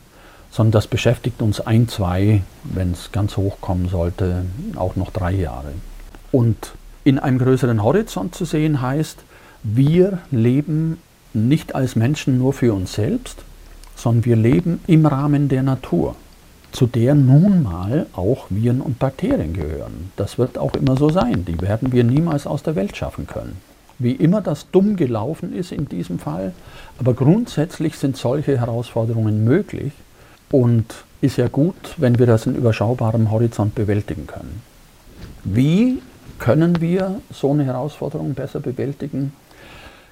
sondern 0.50 0.72
das 0.72 0.86
beschäftigt 0.86 1.40
uns 1.40 1.60
ein, 1.60 1.88
zwei, 1.88 2.42
wenn 2.64 2.92
es 2.92 3.10
ganz 3.10 3.36
hoch 3.36 3.60
kommen 3.60 3.88
sollte, 3.88 4.44
auch 4.76 4.96
noch 4.96 5.10
drei 5.10 5.32
Jahre. 5.32 5.72
Und 6.30 6.72
in 7.04 7.18
einem 7.18 7.38
größeren 7.38 7.82
Horizont 7.82 8.34
zu 8.34 8.44
sehen 8.44 8.80
heißt, 8.80 9.18
wir 9.62 10.18
leben 10.30 10.98
nicht 11.32 11.74
als 11.74 11.96
Menschen 11.96 12.38
nur 12.38 12.52
für 12.52 12.74
uns 12.74 12.92
selbst, 12.92 13.42
sondern 13.96 14.24
wir 14.24 14.36
leben 14.36 14.80
im 14.86 15.06
Rahmen 15.06 15.48
der 15.48 15.62
Natur, 15.62 16.16
zu 16.72 16.86
der 16.86 17.14
nun 17.14 17.62
mal 17.62 18.06
auch 18.14 18.46
Viren 18.50 18.80
und 18.80 18.98
Bakterien 18.98 19.52
gehören. 19.52 20.10
Das 20.16 20.38
wird 20.38 20.58
auch 20.58 20.74
immer 20.74 20.96
so 20.96 21.10
sein. 21.10 21.44
Die 21.44 21.60
werden 21.60 21.92
wir 21.92 22.04
niemals 22.04 22.46
aus 22.46 22.62
der 22.62 22.76
Welt 22.76 22.96
schaffen 22.96 23.26
können. 23.26 23.56
Wie 24.02 24.12
immer 24.12 24.40
das 24.40 24.70
dumm 24.70 24.96
gelaufen 24.96 25.54
ist 25.54 25.72
in 25.72 25.88
diesem 25.88 26.18
Fall, 26.18 26.52
aber 26.98 27.14
grundsätzlich 27.14 27.96
sind 27.96 28.16
solche 28.16 28.58
Herausforderungen 28.58 29.44
möglich 29.44 29.92
und 30.50 31.04
ist 31.20 31.36
ja 31.36 31.48
gut, 31.48 31.94
wenn 31.98 32.18
wir 32.18 32.26
das 32.26 32.46
in 32.46 32.56
überschaubarem 32.56 33.30
Horizont 33.30 33.74
bewältigen 33.74 34.26
können. 34.26 34.62
Wie 35.44 36.02
können 36.38 36.80
wir 36.80 37.20
so 37.32 37.52
eine 37.52 37.64
Herausforderung 37.64 38.34
besser 38.34 38.58
bewältigen? 38.58 39.32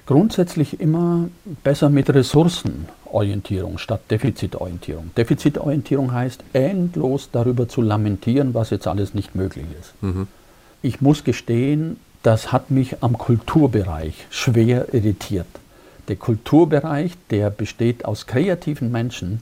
Grundsätzlich 0.05 0.79
immer 0.79 1.27
besser 1.63 1.89
mit 1.89 2.09
Ressourcenorientierung 2.09 3.77
statt 3.77 4.01
Defizitorientierung. 4.09 5.11
Defizitorientierung 5.15 6.11
heißt 6.11 6.43
endlos 6.53 7.29
darüber 7.31 7.67
zu 7.67 7.81
lamentieren, 7.81 8.53
was 8.53 8.69
jetzt 8.69 8.87
alles 8.87 9.13
nicht 9.13 9.35
möglich 9.35 9.65
ist. 9.79 9.93
Ich 10.81 11.01
muss 11.01 11.23
gestehen, 11.23 11.97
das 12.23 12.51
hat 12.51 12.71
mich 12.71 13.01
am 13.01 13.17
Kulturbereich 13.17 14.27
schwer 14.29 14.93
irritiert. 14.93 15.47
Der 16.07 16.15
Kulturbereich, 16.15 17.13
der 17.29 17.49
besteht 17.49 18.05
aus 18.05 18.27
kreativen 18.27 18.91
Menschen 18.91 19.41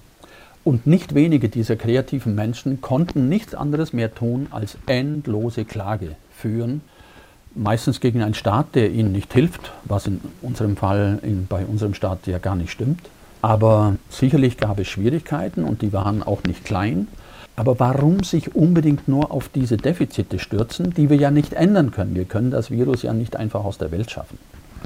und 0.64 0.86
nicht 0.86 1.16
wenige 1.16 1.50
dieser 1.50 1.76
kreativen 1.76 2.36
Menschen 2.36 2.82
konnten 2.82 3.30
nichts 3.30 3.56
anderes 3.56 3.94
mehr 3.94 4.14
tun, 4.14 4.48
als 4.52 4.78
endlose 4.86 5.66
Klage 5.66 6.16
führen, 6.36 6.82
meistens 7.56 8.00
gegen 8.00 8.22
einen 8.22 8.34
Staat, 8.34 8.76
der 8.76 8.92
ihnen 8.92 9.12
nicht 9.12 9.34
hilft, 9.34 9.72
was 9.86 10.08
in 10.08 10.20
unserem 10.42 10.78
Fall 10.78 11.20
in, 11.24 11.48
bei 11.48 11.66
unserem 11.66 11.94
Staat 11.94 12.28
ja 12.28 12.38
gar 12.38 12.56
nicht 12.56 12.72
stimmt. 12.72 13.02
Aber 13.42 13.96
sicherlich 14.10 14.58
gab 14.58 14.80
es 14.80 14.88
Schwierigkeiten 14.88 15.64
und 15.64 15.82
die 15.82 15.94
waren 15.94 16.24
auch 16.24 16.44
nicht 16.44 16.66
klein. 16.66 17.08
Aber 17.60 17.78
warum 17.78 18.24
sich 18.24 18.56
unbedingt 18.56 19.10
nur 19.10 19.34
auf 19.34 19.50
diese 19.50 19.76
Defizite 19.76 20.40
stürzen, 20.40 20.94
die 20.94 21.10
wir 21.10 21.18
ja 21.18 21.30
nicht 21.30 21.52
ändern 21.52 21.92
können? 21.92 22.16
Wir 22.16 22.24
können 22.24 22.52
das 22.52 22.72
Virus 22.72 23.02
ja 23.02 23.12
nicht 23.12 23.36
einfach 23.36 23.66
aus 23.66 23.78
der 23.78 23.92
Welt 23.92 24.10
schaffen. 24.10 24.38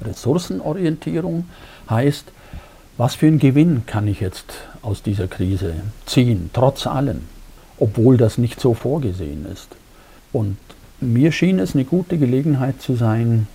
Ressourcenorientierung 0.04 1.46
heißt, 1.88 2.26
was 2.98 3.14
für 3.14 3.28
einen 3.28 3.38
Gewinn 3.38 3.84
kann 3.86 4.08
ich 4.08 4.22
jetzt 4.22 4.56
aus 4.82 5.04
dieser 5.04 5.28
Krise 5.28 5.76
ziehen, 6.08 6.50
trotz 6.52 6.88
allem, 6.88 7.22
obwohl 7.78 8.18
das 8.18 8.40
nicht 8.40 8.60
so 8.60 8.74
vorgesehen 8.74 9.46
ist. 9.54 9.68
Und 10.32 10.58
mir 11.00 11.32
schien 11.32 11.60
es 11.60 11.76
eine 11.76 11.86
gute 11.86 12.18
Gelegenheit 12.18 12.82
zu 12.82 12.96
sein, 12.96 13.48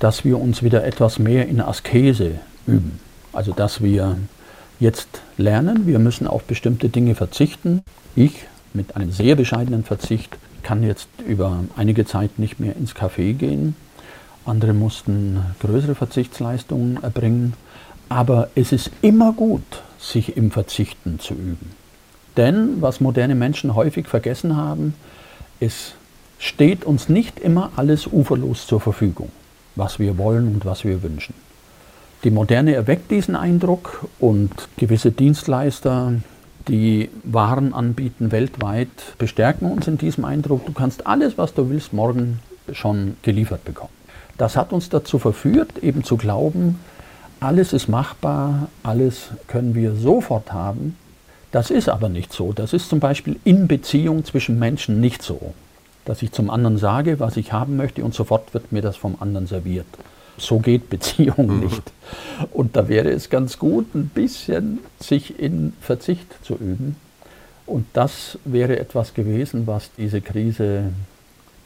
dass 0.00 0.22
wir 0.26 0.38
uns 0.38 0.62
wieder 0.62 0.84
etwas 0.84 1.18
mehr 1.18 1.48
in 1.48 1.62
Askese 1.62 2.32
üben. 2.66 3.00
Also 3.32 3.52
dass 3.52 3.82
wir 3.82 4.18
jetzt 4.80 5.20
lernen, 5.36 5.86
wir 5.86 5.98
müssen 5.98 6.26
auf 6.26 6.42
bestimmte 6.44 6.88
Dinge 6.88 7.14
verzichten. 7.14 7.82
Ich 8.16 8.46
mit 8.72 8.96
einem 8.96 9.12
sehr 9.12 9.36
bescheidenen 9.36 9.84
Verzicht 9.84 10.36
kann 10.62 10.82
jetzt 10.82 11.08
über 11.26 11.64
einige 11.76 12.04
Zeit 12.04 12.38
nicht 12.38 12.58
mehr 12.60 12.76
ins 12.76 12.94
Café 12.94 13.34
gehen. 13.34 13.76
Andere 14.44 14.72
mussten 14.72 15.42
größere 15.60 15.94
Verzichtsleistungen 15.94 17.02
erbringen. 17.02 17.54
Aber 18.08 18.48
es 18.54 18.72
ist 18.72 18.90
immer 19.02 19.32
gut, 19.32 19.62
sich 19.98 20.36
im 20.36 20.50
Verzichten 20.50 21.20
zu 21.20 21.34
üben. 21.34 21.70
Denn 22.36 22.80
was 22.80 23.00
moderne 23.00 23.34
Menschen 23.34 23.74
häufig 23.74 24.08
vergessen 24.08 24.56
haben, 24.56 24.94
ist 25.60 25.94
steht 26.38 26.84
uns 26.84 27.08
nicht 27.08 27.38
immer 27.38 27.70
alles 27.76 28.06
uferlos 28.06 28.66
zur 28.66 28.80
Verfügung, 28.80 29.30
was 29.76 29.98
wir 29.98 30.16
wollen 30.16 30.48
und 30.54 30.64
was 30.64 30.84
wir 30.84 31.02
wünschen. 31.02 31.34
Die 32.22 32.30
Moderne 32.30 32.74
erweckt 32.74 33.10
diesen 33.10 33.34
Eindruck 33.34 34.06
und 34.18 34.50
gewisse 34.76 35.10
Dienstleister, 35.10 36.12
die 36.68 37.08
Waren 37.24 37.72
anbieten 37.72 38.30
weltweit, 38.30 38.88
bestärken 39.16 39.70
uns 39.70 39.88
in 39.88 39.96
diesem 39.96 40.26
Eindruck. 40.26 40.66
Du 40.66 40.72
kannst 40.72 41.06
alles, 41.06 41.38
was 41.38 41.54
du 41.54 41.70
willst, 41.70 41.94
morgen 41.94 42.40
schon 42.72 43.16
geliefert 43.22 43.64
bekommen. 43.64 43.92
Das 44.36 44.54
hat 44.54 44.74
uns 44.74 44.90
dazu 44.90 45.18
verführt, 45.18 45.78
eben 45.82 46.04
zu 46.04 46.18
glauben, 46.18 46.78
alles 47.40 47.72
ist 47.72 47.88
machbar, 47.88 48.68
alles 48.82 49.30
können 49.46 49.74
wir 49.74 49.94
sofort 49.94 50.52
haben. 50.52 50.96
Das 51.52 51.70
ist 51.70 51.88
aber 51.88 52.10
nicht 52.10 52.34
so. 52.34 52.52
Das 52.52 52.74
ist 52.74 52.90
zum 52.90 53.00
Beispiel 53.00 53.40
in 53.44 53.66
Beziehung 53.66 54.26
zwischen 54.26 54.58
Menschen 54.58 55.00
nicht 55.00 55.22
so. 55.22 55.54
Dass 56.04 56.20
ich 56.20 56.32
zum 56.32 56.50
anderen 56.50 56.76
sage, 56.76 57.18
was 57.18 57.38
ich 57.38 57.54
haben 57.54 57.78
möchte 57.78 58.04
und 58.04 58.12
sofort 58.12 58.52
wird 58.52 58.72
mir 58.72 58.82
das 58.82 58.96
vom 58.96 59.16
anderen 59.20 59.46
serviert. 59.46 59.86
So 60.40 60.58
geht 60.58 60.88
Beziehung 60.90 61.56
mhm. 61.56 61.60
nicht. 61.60 61.82
Und 62.52 62.76
da 62.76 62.88
wäre 62.88 63.10
es 63.10 63.30
ganz 63.30 63.58
gut, 63.58 63.94
ein 63.94 64.08
bisschen 64.08 64.80
sich 64.98 65.38
in 65.38 65.74
Verzicht 65.80 66.26
zu 66.42 66.54
üben. 66.54 66.96
Und 67.66 67.86
das 67.92 68.38
wäre 68.44 68.80
etwas 68.80 69.14
gewesen, 69.14 69.66
was 69.66 69.90
diese 69.96 70.20
Krise 70.20 70.92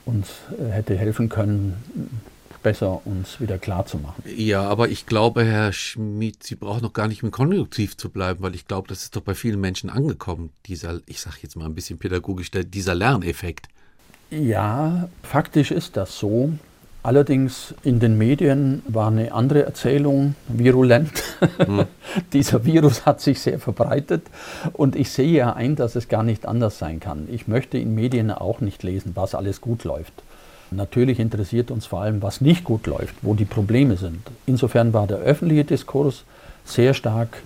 uns 0.04 0.28
äh, 0.58 0.70
hätte 0.70 0.96
helfen 0.96 1.30
können, 1.30 1.76
besser 2.62 3.06
uns 3.06 3.40
wieder 3.40 3.58
klar 3.58 3.86
zu 3.86 3.98
machen. 3.98 4.22
Ja, 4.36 4.62
aber 4.62 4.88
ich 4.88 5.06
glaube, 5.06 5.44
Herr 5.44 5.72
Schmid, 5.72 6.42
Sie 6.42 6.56
brauchen 6.56 6.82
noch 6.82 6.92
gar 6.92 7.08
nicht 7.08 7.22
im 7.22 7.30
Konjunktiv 7.30 7.96
zu 7.96 8.10
bleiben, 8.10 8.42
weil 8.42 8.54
ich 8.54 8.66
glaube, 8.66 8.88
das 8.88 9.04
ist 9.04 9.16
doch 9.16 9.22
bei 9.22 9.34
vielen 9.34 9.60
Menschen 9.60 9.88
angekommen, 9.88 10.50
dieser, 10.66 11.00
ich 11.06 11.20
sage 11.20 11.36
jetzt 11.42 11.56
mal 11.56 11.66
ein 11.66 11.74
bisschen 11.74 11.98
pädagogisch, 11.98 12.50
dieser 12.50 12.94
Lerneffekt. 12.94 13.68
Ja, 14.30 15.08
faktisch 15.22 15.70
ist 15.70 15.96
das 15.96 16.18
so. 16.18 16.52
Allerdings 17.04 17.74
in 17.82 18.00
den 18.00 18.16
Medien 18.16 18.82
war 18.88 19.08
eine 19.08 19.30
andere 19.32 19.62
Erzählung 19.66 20.36
virulent. 20.48 21.12
Hm. 21.58 21.84
Dieser 22.32 22.64
Virus 22.64 23.04
hat 23.04 23.20
sich 23.20 23.42
sehr 23.42 23.58
verbreitet 23.58 24.22
und 24.72 24.96
ich 24.96 25.10
sehe 25.10 25.30
ja 25.30 25.52
ein, 25.52 25.76
dass 25.76 25.96
es 25.96 26.08
gar 26.08 26.22
nicht 26.22 26.46
anders 26.46 26.78
sein 26.78 27.00
kann. 27.00 27.28
Ich 27.30 27.46
möchte 27.46 27.76
in 27.76 27.94
Medien 27.94 28.30
auch 28.30 28.62
nicht 28.62 28.82
lesen, 28.82 29.12
was 29.14 29.34
alles 29.34 29.60
gut 29.60 29.84
läuft. 29.84 30.14
Natürlich 30.70 31.20
interessiert 31.20 31.70
uns 31.70 31.84
vor 31.84 32.00
allem, 32.00 32.22
was 32.22 32.40
nicht 32.40 32.64
gut 32.64 32.86
läuft, 32.86 33.16
wo 33.20 33.34
die 33.34 33.44
Probleme 33.44 33.98
sind. 33.98 34.22
Insofern 34.46 34.94
war 34.94 35.06
der 35.06 35.18
öffentliche 35.18 35.64
Diskurs 35.64 36.24
sehr 36.64 36.94
stark 36.94 37.42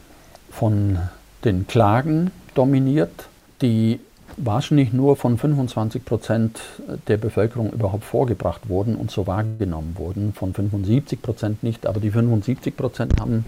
von 0.52 1.00
den 1.44 1.66
Klagen 1.66 2.30
dominiert, 2.54 3.26
die 3.60 3.98
wahrscheinlich 4.44 4.92
nur 4.92 5.16
von 5.16 5.38
25 5.38 6.04
Prozent 6.04 6.60
der 7.06 7.16
Bevölkerung 7.16 7.72
überhaupt 7.72 8.04
vorgebracht 8.04 8.68
wurden 8.68 8.96
und 8.96 9.10
so 9.10 9.26
wahrgenommen 9.26 9.96
wurden, 9.98 10.32
von 10.32 10.54
75 10.54 11.20
Prozent 11.22 11.62
nicht, 11.62 11.86
aber 11.86 12.00
die 12.00 12.10
75 12.10 12.76
Prozent 12.76 13.20
haben 13.20 13.44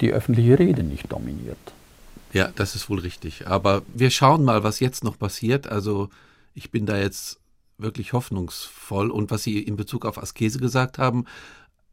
die 0.00 0.12
öffentliche 0.12 0.58
Rede 0.58 0.82
nicht 0.82 1.10
dominiert. 1.10 1.58
Ja, 2.32 2.50
das 2.54 2.74
ist 2.74 2.90
wohl 2.90 3.00
richtig. 3.00 3.46
Aber 3.46 3.82
wir 3.94 4.10
schauen 4.10 4.44
mal, 4.44 4.62
was 4.62 4.80
jetzt 4.80 5.02
noch 5.02 5.18
passiert. 5.18 5.66
Also 5.66 6.08
ich 6.54 6.70
bin 6.70 6.86
da 6.86 6.98
jetzt 6.98 7.40
wirklich 7.78 8.12
hoffnungsvoll. 8.12 9.10
Und 9.10 9.30
was 9.30 9.42
Sie 9.42 9.60
in 9.60 9.76
Bezug 9.76 10.04
auf 10.04 10.18
Askese 10.18 10.58
gesagt 10.58 10.98
haben, 10.98 11.24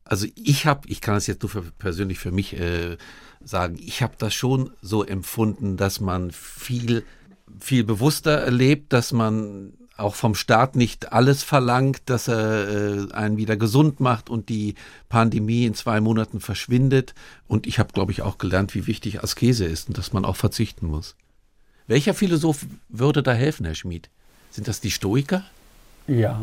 also 0.04 0.28
ich 0.36 0.65
habe, 0.65 0.88
ich 0.88 1.02
kann 1.02 1.15
das 1.15 1.28
jetzt 1.28 1.41
nur 1.41 1.50
für, 1.50 1.63
persönlich 1.63 2.19
für 2.19 2.32
mich 2.32 2.60
äh, 2.60 2.98
sagen, 3.43 3.78
ich 3.80 4.02
habe 4.04 4.13
das 4.17 4.34
schon 4.34 4.71
so 4.82 5.04
empfunden, 5.04 5.78
dass 5.78 6.00
man 6.00 6.32
viel, 6.32 7.04
viel 7.60 7.84
bewusster 7.84 8.31
erlebt, 8.31 8.93
dass 8.93 9.12
man 9.12 9.73
auch 9.97 10.15
vom 10.15 10.36
Staat 10.36 10.75
nicht 10.75 11.13
alles 11.13 11.43
verlangt, 11.43 12.01
dass 12.05 12.27
er 12.27 12.67
äh, 12.67 13.12
einen 13.13 13.38
wieder 13.38 13.55
gesund 13.55 13.99
macht 13.99 14.29
und 14.29 14.49
die 14.49 14.75
Pandemie 15.08 15.65
in 15.65 15.73
zwei 15.73 16.01
Monaten 16.01 16.41
verschwindet. 16.41 17.13
Und 17.47 17.65
ich 17.65 17.79
habe, 17.79 17.93
glaube 17.93 18.12
ich, 18.12 18.21
auch 18.21 18.38
gelernt, 18.38 18.75
wie 18.75 18.88
wichtig 18.88 19.23
Askese 19.23 19.65
ist 19.65 19.88
und 19.88 19.97
dass 19.97 20.12
man 20.12 20.25
auch 20.25 20.36
verzichten 20.36 20.88
muss. 20.88 21.15
Welcher 21.88 22.13
Philosoph 22.13 22.65
würde 22.89 23.23
da 23.23 23.31
helfen, 23.31 23.65
Herr 23.65 23.75
Schmid? 23.75 24.10
Sind 24.51 24.67
das 24.67 24.81
die 24.81 24.91
Stoiker? 24.91 25.43
Ja, 26.08 26.41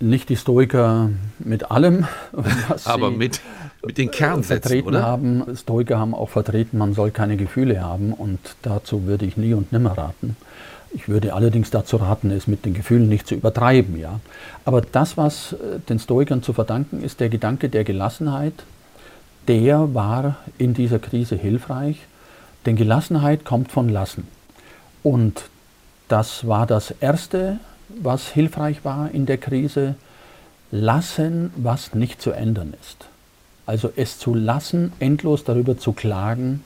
nicht 0.00 0.28
die 0.28 0.36
Stoiker 0.36 1.10
mit 1.38 1.70
allem, 1.70 2.06
was 2.32 2.86
aber 2.86 3.10
sie 3.10 3.16
mit, 3.16 3.40
mit 3.84 3.98
den 3.98 4.10
Kernsätzen, 4.10 4.62
vertreten 4.62 4.88
oder? 4.88 5.02
haben. 5.02 5.56
Stoiker 5.56 5.98
haben 5.98 6.14
auch 6.14 6.28
vertreten, 6.28 6.78
man 6.78 6.94
soll 6.94 7.10
keine 7.10 7.36
Gefühle 7.36 7.82
haben 7.82 8.12
und 8.12 8.38
dazu 8.62 9.06
würde 9.06 9.26
ich 9.26 9.36
nie 9.36 9.54
und 9.54 9.72
nimmer 9.72 9.96
raten. 9.96 10.36
Ich 10.90 11.08
würde 11.08 11.34
allerdings 11.34 11.70
dazu 11.70 11.96
raten, 11.96 12.30
es 12.30 12.46
mit 12.46 12.64
den 12.64 12.72
Gefühlen 12.72 13.08
nicht 13.08 13.26
zu 13.26 13.34
übertreiben. 13.34 13.98
Ja. 13.98 14.20
Aber 14.64 14.80
das, 14.80 15.16
was 15.16 15.52
äh, 15.52 15.80
den 15.88 15.98
Stoikern 15.98 16.42
zu 16.42 16.52
verdanken 16.54 17.02
ist, 17.02 17.20
der 17.20 17.28
Gedanke 17.28 17.68
der 17.68 17.84
Gelassenheit, 17.84 18.54
der 19.48 19.94
war 19.94 20.36
in 20.56 20.72
dieser 20.74 20.98
Krise 20.98 21.36
hilfreich. 21.36 21.98
Denn 22.64 22.76
Gelassenheit 22.76 23.44
kommt 23.44 23.70
von 23.70 23.88
Lassen. 23.88 24.26
Und 25.02 25.44
das 26.08 26.46
war 26.46 26.66
das 26.66 26.90
Erste, 26.90 27.58
was 27.88 28.28
hilfreich 28.28 28.84
war 28.84 29.10
in 29.10 29.26
der 29.26 29.38
Krise, 29.38 29.94
lassen, 30.70 31.50
was 31.56 31.94
nicht 31.94 32.20
zu 32.20 32.32
ändern 32.32 32.74
ist. 32.80 33.06
Also 33.66 33.90
es 33.96 34.18
zu 34.18 34.34
lassen, 34.34 34.92
endlos 34.98 35.44
darüber 35.44 35.78
zu 35.78 35.92
klagen, 35.92 36.62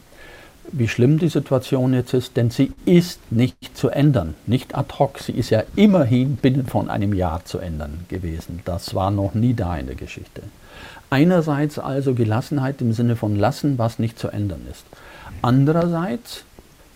wie 0.70 0.88
schlimm 0.88 1.18
die 1.18 1.28
Situation 1.28 1.92
jetzt 1.92 2.14
ist, 2.14 2.36
denn 2.36 2.50
sie 2.50 2.72
ist 2.84 3.20
nicht 3.32 3.76
zu 3.76 3.88
ändern, 3.88 4.34
nicht 4.46 4.76
ad 4.76 4.94
hoc. 4.98 5.18
Sie 5.18 5.32
ist 5.32 5.50
ja 5.50 5.64
immerhin 5.74 6.36
binnen 6.36 6.66
von 6.66 6.88
einem 6.88 7.12
Jahr 7.12 7.44
zu 7.44 7.58
ändern 7.58 8.04
gewesen. 8.08 8.60
Das 8.64 8.94
war 8.94 9.10
noch 9.10 9.34
nie 9.34 9.54
da 9.54 9.76
in 9.76 9.86
der 9.86 9.96
Geschichte. 9.96 10.42
Einerseits 11.10 11.78
also 11.78 12.14
Gelassenheit 12.14 12.80
im 12.80 12.92
Sinne 12.92 13.16
von 13.16 13.36
lassen, 13.36 13.76
was 13.78 13.98
nicht 13.98 14.18
zu 14.18 14.28
ändern 14.28 14.62
ist. 14.70 14.84
Andererseits 15.42 16.44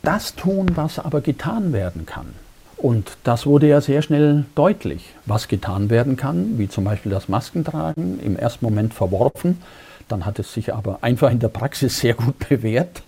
das 0.02 0.36
tun, 0.36 0.70
was 0.76 0.98
aber 1.00 1.20
getan 1.20 1.72
werden 1.72 2.06
kann. 2.06 2.28
Und 2.76 3.16
das 3.24 3.46
wurde 3.46 3.68
ja 3.68 3.80
sehr 3.80 4.02
schnell 4.02 4.44
deutlich, 4.54 5.14
was 5.24 5.48
getan 5.48 5.88
werden 5.88 6.16
kann, 6.16 6.58
wie 6.58 6.68
zum 6.68 6.84
Beispiel 6.84 7.10
das 7.10 7.28
Maskentragen, 7.28 8.20
im 8.20 8.36
ersten 8.36 8.64
Moment 8.64 8.92
verworfen. 8.92 9.58
Dann 10.08 10.26
hat 10.26 10.38
es 10.38 10.52
sich 10.52 10.74
aber 10.74 10.98
einfach 11.00 11.30
in 11.30 11.38
der 11.38 11.48
Praxis 11.48 11.98
sehr 12.00 12.14
gut 12.14 12.48
bewährt 12.48 13.02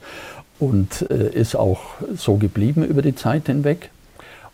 und 0.59 1.09
äh, 1.11 1.31
ist 1.31 1.54
auch 1.54 1.81
so 2.16 2.37
geblieben 2.37 2.85
über 2.85 3.02
die 3.02 3.14
Zeit 3.14 3.46
hinweg. 3.46 3.90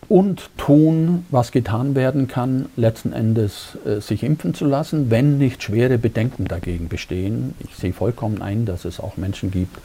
Und 0.06 0.50
tun, 0.58 1.24
was 1.30 1.50
getan 1.50 1.94
werden 1.94 2.28
kann, 2.28 2.66
letzten 2.76 3.14
Endes 3.14 3.78
äh, 3.86 4.00
sich 4.00 4.22
impfen 4.22 4.52
zu 4.52 4.66
lassen, 4.66 5.10
wenn 5.10 5.38
nicht 5.38 5.62
schwere 5.62 5.96
Bedenken 5.96 6.44
dagegen 6.44 6.88
bestehen. 6.88 7.54
Ich 7.60 7.74
sehe 7.76 7.94
vollkommen 7.94 8.42
ein, 8.42 8.66
dass 8.66 8.84
es 8.84 9.00
auch 9.00 9.16
Menschen 9.16 9.50
gibt, 9.50 9.78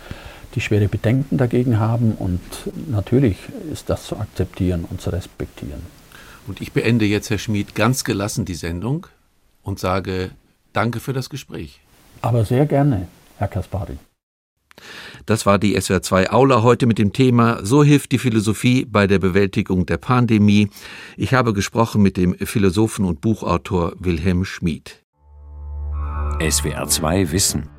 die 0.55 0.61
schwere 0.61 0.87
Bedenken 0.87 1.37
dagegen 1.37 1.79
haben. 1.79 2.13
Und 2.13 2.41
natürlich 2.87 3.37
ist 3.71 3.89
das 3.89 4.05
zu 4.05 4.17
akzeptieren 4.17 4.85
und 4.89 5.01
zu 5.01 5.09
respektieren. 5.09 5.81
Und 6.47 6.61
ich 6.61 6.71
beende 6.71 7.05
jetzt, 7.05 7.29
Herr 7.29 7.37
Schmid, 7.37 7.75
ganz 7.75 8.03
gelassen 8.03 8.45
die 8.45 8.55
Sendung 8.55 9.07
und 9.63 9.79
sage 9.79 10.31
Danke 10.73 10.99
für 10.99 11.13
das 11.13 11.29
Gespräch. 11.29 11.81
Aber 12.21 12.45
sehr 12.45 12.65
gerne, 12.65 13.07
Herr 13.37 13.47
Kaspari. 13.47 13.97
Das 15.25 15.45
war 15.45 15.59
die 15.59 15.77
SWR2 15.77 16.29
Aula 16.29 16.63
heute 16.63 16.85
mit 16.85 16.99
dem 16.99 17.11
Thema 17.11 17.59
So 17.65 17.83
hilft 17.83 18.11
die 18.11 18.17
Philosophie 18.17 18.85
bei 18.85 19.07
der 19.07 19.19
Bewältigung 19.19 19.85
der 19.85 19.97
Pandemie. 19.97 20.69
Ich 21.17 21.33
habe 21.33 21.53
gesprochen 21.53 22.01
mit 22.01 22.17
dem 22.17 22.35
Philosophen 22.35 23.05
und 23.05 23.19
Buchautor 23.19 23.93
Wilhelm 23.99 24.45
Schmid. 24.45 25.03
SWR2 26.39 27.31
Wissen 27.31 27.78